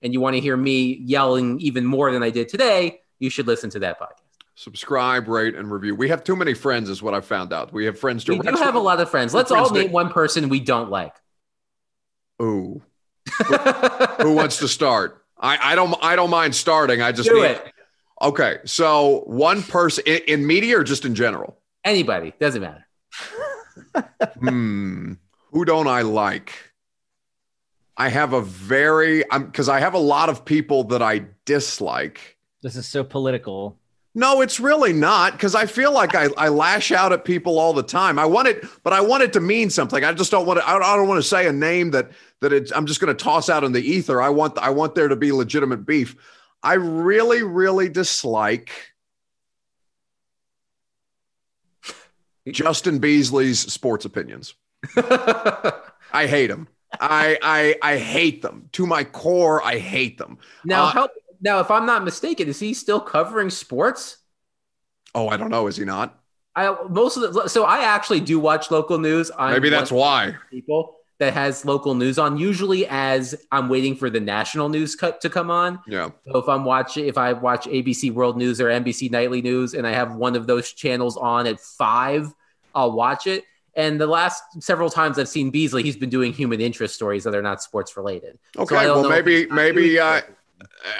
[0.00, 3.48] and you want to hear me yelling even more than I did today, you should
[3.48, 4.22] listen to that podcast.
[4.54, 5.96] Subscribe, rate, and review.
[5.96, 7.72] We have too many friends, is what I found out.
[7.72, 8.28] We have friends.
[8.28, 9.34] We do have a lot of friends.
[9.34, 11.16] Let's friends all name one person we don't like.
[12.40, 12.80] Ooh.
[13.44, 13.56] who,
[14.22, 15.17] who wants to start?
[15.40, 17.02] I, I don't I don't mind starting.
[17.02, 17.72] I just do need, it.
[18.20, 21.58] Okay, so one person in, in, media or just in general?
[21.84, 22.86] Anybody doesn't matter.
[24.40, 25.12] hmm.
[25.52, 26.52] Who don't I like?
[27.96, 32.36] I have a very I'm because I have a lot of people that I dislike.
[32.62, 33.78] This is so political.
[34.18, 37.72] No, it's really not because I feel like I, I lash out at people all
[37.72, 38.18] the time.
[38.18, 40.02] I want it, but I want it to mean something.
[40.02, 40.68] I just don't want to.
[40.68, 42.10] I don't want to say a name that
[42.40, 44.20] that it's, I'm just going to toss out in the ether.
[44.20, 46.16] I want I want there to be legitimate beef.
[46.64, 48.72] I really, really dislike
[52.48, 54.54] Justin Beasley's sports opinions.
[54.96, 56.66] I hate them.
[57.00, 59.64] I, I I hate them to my core.
[59.64, 60.38] I hate them.
[60.64, 61.10] Now, uh, help
[61.40, 64.18] now, if I'm not mistaken, is he still covering sports?
[65.14, 65.66] Oh, I don't know.
[65.66, 66.18] Is he not?
[66.54, 69.30] I most of the so I actually do watch local news.
[69.38, 72.36] I'm Maybe that's why people that has local news on.
[72.36, 75.80] Usually, as I'm waiting for the national news cut to come on.
[75.86, 76.10] Yeah.
[76.30, 79.86] So if I'm watching, if I watch ABC World News or NBC Nightly News, and
[79.86, 82.32] I have one of those channels on at five,
[82.74, 83.44] I'll watch it.
[83.74, 87.34] And the last several times I've seen Beasley, he's been doing human interest stories that
[87.34, 88.38] are not sports related.
[88.56, 90.22] Okay, don't well maybe maybe uh.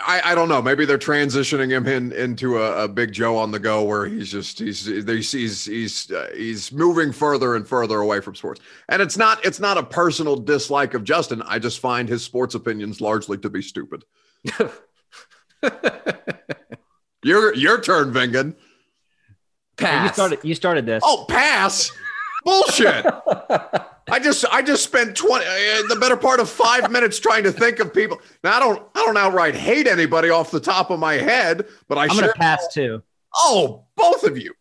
[0.07, 0.63] I I don't know.
[0.63, 4.31] Maybe they're transitioning him in, into a, a big Joe on the go, where he's
[4.31, 8.61] just he's he's he's he's, uh, he's moving further and further away from sports.
[8.89, 11.43] And it's not it's not a personal dislike of Justin.
[11.43, 14.05] I just find his sports opinions largely to be stupid.
[17.25, 18.55] Your your turn, Vingan.
[19.77, 20.09] Pass.
[20.09, 20.39] You started.
[20.45, 21.03] You started this.
[21.05, 21.91] Oh, pass.
[22.45, 23.07] Bullshit.
[24.11, 25.49] I just I just spent 20 uh,
[25.89, 28.21] the better part of 5 minutes trying to think of people.
[28.43, 31.99] Now I don't I don't outright hate anybody off the top of my head, but
[31.99, 33.03] I I'm sure gonna pass too.
[33.35, 34.55] Oh, both of you.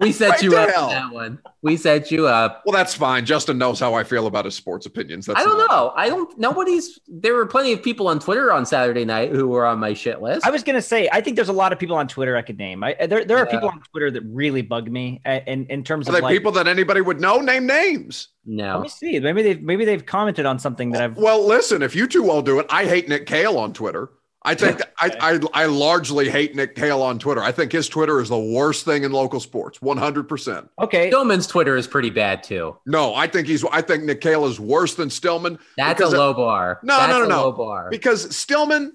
[0.00, 0.88] We set Right you up hell.
[0.88, 1.38] that one.
[1.62, 2.62] We set you up.
[2.66, 3.24] Well, that's fine.
[3.24, 5.26] Justin knows how I feel about his sports opinions.
[5.26, 5.92] That's I don't not- know.
[5.96, 6.36] I don't.
[6.38, 6.98] Nobody's.
[7.06, 10.20] There were plenty of people on Twitter on Saturday night who were on my shit
[10.20, 10.46] list.
[10.46, 12.58] I was gonna say, I think there's a lot of people on Twitter I could
[12.58, 12.82] name.
[12.82, 13.50] I, there, there are Yeah.
[13.52, 16.32] people on Twitter that really bug me, uh, in in terms Are of they like.
[16.36, 17.40] people that anybody would know?
[17.40, 18.28] Name names.
[18.44, 18.74] No.
[18.78, 19.20] Let me see.
[19.20, 21.16] Maybe they've maybe they've commented on something that I've.
[21.16, 24.10] Well, listen, if you two all do it, I hate Nick Kayal on Twitter.
[24.44, 27.40] I think I, I I largely hate Nick Hale on Twitter.
[27.40, 29.80] I think his Twitter is the worst thing in local sports.
[29.80, 30.68] One hundred percent.
[30.80, 32.76] Okay, Stillman's Twitter is pretty bad too.
[32.86, 33.64] No, I think he's.
[33.64, 35.58] I think Nick Hale is worse than Stillman.
[35.76, 36.80] That's a low bar.
[36.82, 37.42] No, That's no, no, a no.
[37.44, 37.88] Low bar.
[37.90, 38.92] because Stillman,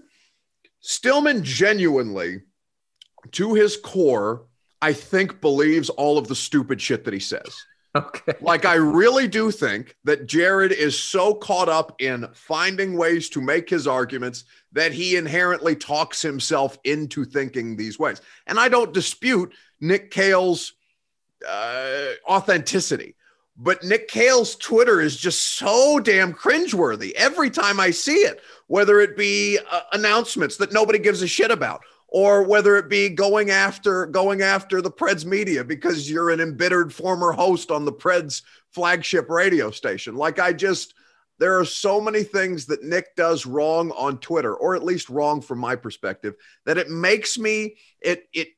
[0.81, 2.41] Stillman genuinely,
[3.31, 4.45] to his core,
[4.81, 7.55] I think believes all of the stupid shit that he says.
[7.95, 8.33] Okay.
[8.41, 13.41] Like, I really do think that Jared is so caught up in finding ways to
[13.41, 14.43] make his arguments
[14.77, 18.21] that he inherently talks himself into thinking these ways.
[18.45, 19.51] And I don't dispute
[19.81, 20.73] Nick Kayal's
[21.47, 23.15] uh, authenticity.
[23.57, 28.99] But Nick Kayal's Twitter is just so damn cringeworthy every time I see it, whether
[28.99, 33.49] it be uh, announcements that nobody gives a shit about, or whether it be going
[33.49, 38.43] after going after the Preds media because you're an embittered former host on the Preds
[38.69, 40.15] flagship radio station.
[40.15, 40.93] Like I just
[41.39, 45.41] there are so many things that Nick does wrong on Twitter, or at least wrong
[45.41, 46.35] from my perspective,
[46.65, 48.49] that it makes me it it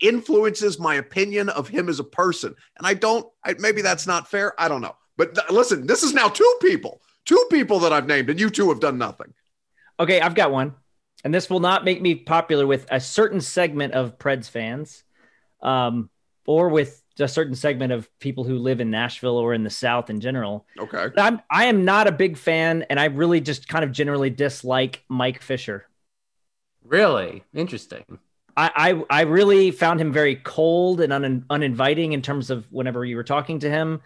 [0.00, 2.54] influences my opinion of him as a person.
[2.76, 4.58] And I don't, I, maybe that's not fair.
[4.60, 4.96] I don't know.
[5.16, 8.50] But th- listen, this is now two people, two people that I've named, and you
[8.50, 9.34] two have done nothing.
[9.98, 10.74] okay, I've got one,
[11.24, 15.02] and this will not make me popular with a certain segment of Preds fans,
[15.60, 16.08] um,
[16.46, 20.10] or with a certain segment of people who live in Nashville or in the South
[20.10, 20.66] in general.
[20.78, 21.08] Okay.
[21.14, 24.30] But I'm I am not a big fan, and I really just kind of generally
[24.30, 25.86] dislike Mike Fisher.
[26.84, 28.04] Really interesting.
[28.56, 28.70] I,
[29.10, 33.16] I I really found him very cold and un, uninviting in terms of whenever you
[33.16, 34.00] were talking to him.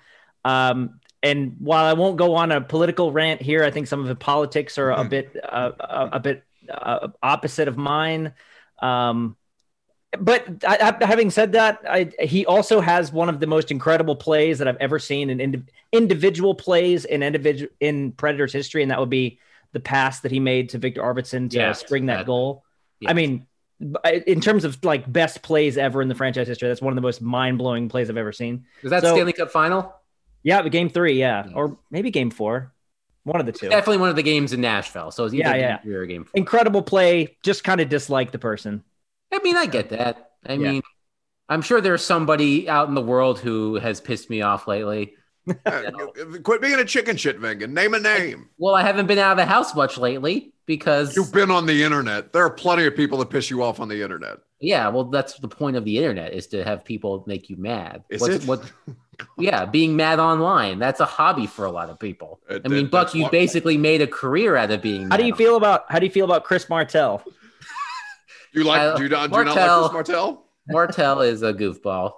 [0.45, 4.09] Um, and while I won't go on a political rant here, I think some of
[4.09, 8.35] the politics are a bit uh, a, a bit uh, opposite of mine.
[8.81, 9.37] Um,
[10.19, 14.59] but I, having said that, I, he also has one of the most incredible plays
[14.59, 19.01] that I've ever seen in indi- individual plays in individual in Predators history, and that
[19.01, 19.39] would be
[19.73, 22.65] the pass that he made to Viktor Arvidsson to Yes, spring that that- goal.
[23.01, 23.11] yes.
[23.11, 23.47] I mean,
[24.27, 27.01] in terms of like best plays ever in the franchise history, that's one of the
[27.03, 28.67] most mind blowing plays I've ever seen.
[28.83, 29.95] Was that So- Stanley Cup final?
[30.45, 32.73] Yeah, but game three, yeah, or maybe game four,
[33.25, 33.69] one of the two.
[33.69, 35.11] Definitely one of the games in Nashville.
[35.11, 36.05] So it's either Yeah, game yeah.
[36.07, 36.33] game four.
[36.35, 37.37] Incredible play.
[37.43, 38.83] Just kind of dislike the person.
[39.33, 40.31] I mean, I get that.
[40.47, 40.73] I Yeah.
[40.73, 40.83] mean,
[41.49, 45.15] I'm sure there's somebody out in the world who has pissed me off lately.
[45.67, 45.91] Uh,
[46.45, 47.71] quit being a chicken shit, Vingan.
[47.71, 48.49] Name a name.
[48.59, 51.83] Well, I haven't been out of the house much lately because You've been on the
[51.83, 52.33] internet.
[52.33, 54.39] There are plenty of people that piss you off on the internet.
[54.61, 58.05] yeah, well, that's the point of the internet is to have people make you mad.
[58.09, 58.45] Is What's- it?
[58.47, 58.71] What?
[59.39, 60.79] Yeah, being mad online.
[60.81, 62.41] That's a hobby for a lot of people.
[62.49, 65.11] It- I mean, it- Buck, you what- basically made a career out of being.
[65.11, 67.21] How do mad you feel about how do you feel about Chris Martell?
[68.53, 68.81] You like?
[68.81, 69.31] Uh, do you not?
[69.31, 69.83] Do you not Martell.
[69.83, 70.45] like Chris Martell?
[70.69, 72.13] Martell is a goofball.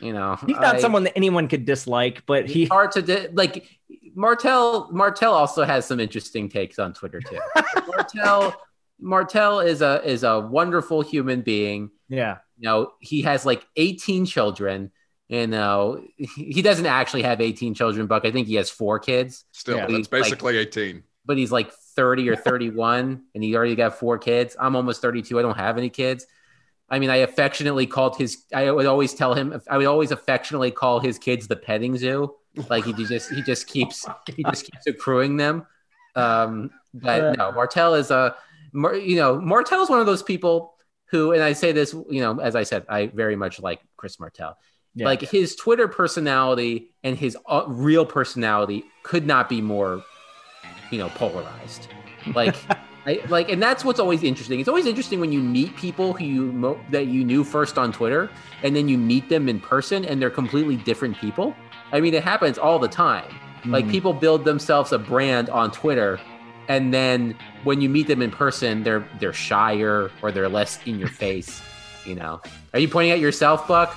[0.00, 3.28] You know, He's not I- someone that anyone could dislike, but he hard to di-
[3.32, 3.66] like.
[4.14, 7.38] Martell Martell also has some interesting takes on Twitter too.
[7.86, 8.54] Martell
[9.00, 11.90] Martell is a is a wonderful human being.
[12.08, 12.38] yeah.
[12.58, 14.92] You know, he has like 18 children.
[15.28, 16.04] You know,
[16.36, 18.24] he doesn't actually have 18 children, Buck.
[18.26, 19.86] I think he has four kids, Still, Yeah.
[19.86, 21.02] that's Like- basically 18.
[21.24, 24.56] but he's like 30 or 31, and he already got four kids.
[24.58, 25.38] I'm almost 32.
[25.38, 26.26] I don't have any kids.
[26.88, 28.44] I mean, I affectionately called his.
[28.54, 29.60] I would always tell him.
[29.70, 32.34] I would always affectionately call his kids the petting zoo.
[32.68, 35.66] Like he just he just keeps he just keeps accruing them.
[36.14, 38.36] Um, but no, Martell is a,
[38.74, 40.74] you know, Martell is one of those people
[41.06, 44.20] who, and I say this, you know, as I said, I very much like Chris
[44.20, 44.56] Martell.
[44.94, 45.06] Yeah.
[45.06, 50.04] Like his Twitter personality and his uh, real personality could not be more,
[50.92, 51.88] you know, polarized.
[52.34, 52.54] Like
[53.06, 54.60] I, like, and that's what's always interesting.
[54.60, 57.92] It's always interesting when you meet people who you mo- that you knew first on
[57.92, 58.30] Twitter,
[58.62, 61.56] and then you meet them in person, and they're completely different people.
[61.90, 63.24] I mean, it happens all the time.
[63.64, 63.90] Like Mhm.
[63.90, 66.20] people build themselves a brand on Twitter,
[66.68, 70.98] and then when you meet them in person, they're they're shyer or they're less in
[70.98, 71.60] your face.
[72.04, 72.40] You know?
[72.74, 73.96] Are you pointing at yourself, Buck?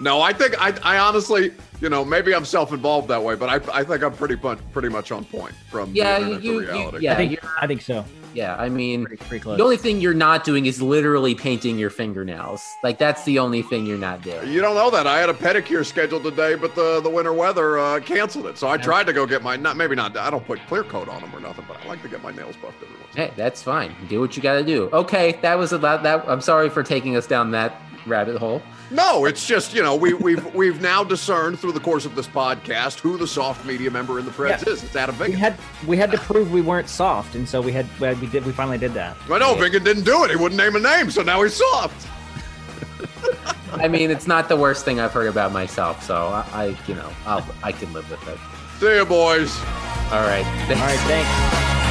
[0.00, 3.80] No, I think I, I honestly, you know, maybe I'm self-involved that way, but I,
[3.80, 6.66] I think I'm pretty much pretty much on point from Yeah, the internet you- to
[6.66, 6.98] you- reality.
[7.04, 7.12] yeah.
[7.12, 8.04] I think I think so.
[8.34, 9.58] Yeah, I mean, Pretty, pretty close.
[9.58, 12.66] the only thing you're not doing is literally painting your fingernails.
[12.82, 14.50] Like that's the only thing you're not doing.
[14.50, 17.78] You don't know that I had a pedicure scheduled today, but the, the winter weather
[17.78, 18.56] uh, canceled it.
[18.56, 20.16] So I tried to go get my not maybe not.
[20.16, 22.30] I don't put clear coat on them or nothing, but I like to get my
[22.32, 23.14] nails buffed every once.
[23.14, 23.94] in a Hey, that's fine.
[24.08, 24.88] Do what you got to do.
[24.94, 26.26] Okay, that was about that.
[26.26, 27.74] I'm sorry for taking us down that
[28.06, 28.62] rabbit hole.
[28.92, 32.26] No, it's just you know we, we've we've now discerned through the course of this
[32.28, 34.72] podcast who the soft media member in the Preds Yeah.
[34.72, 34.84] is.
[34.84, 35.56] It's Adam we had
[35.86, 38.44] we had to prove we weren't soft, and so we had we, had- we did
[38.44, 39.16] we finally did that.
[39.30, 40.30] I know Vingan didn't do it.
[40.30, 42.06] He wouldn't name a name, so now he's soft.
[43.74, 46.94] I mean, it's not the worst thing I've heard about myself, so I, I you
[46.94, 48.38] know, I'll, I can live with it.
[48.78, 49.56] See you, boys.
[50.12, 50.44] All right.
[50.68, 51.81] All right, thanks.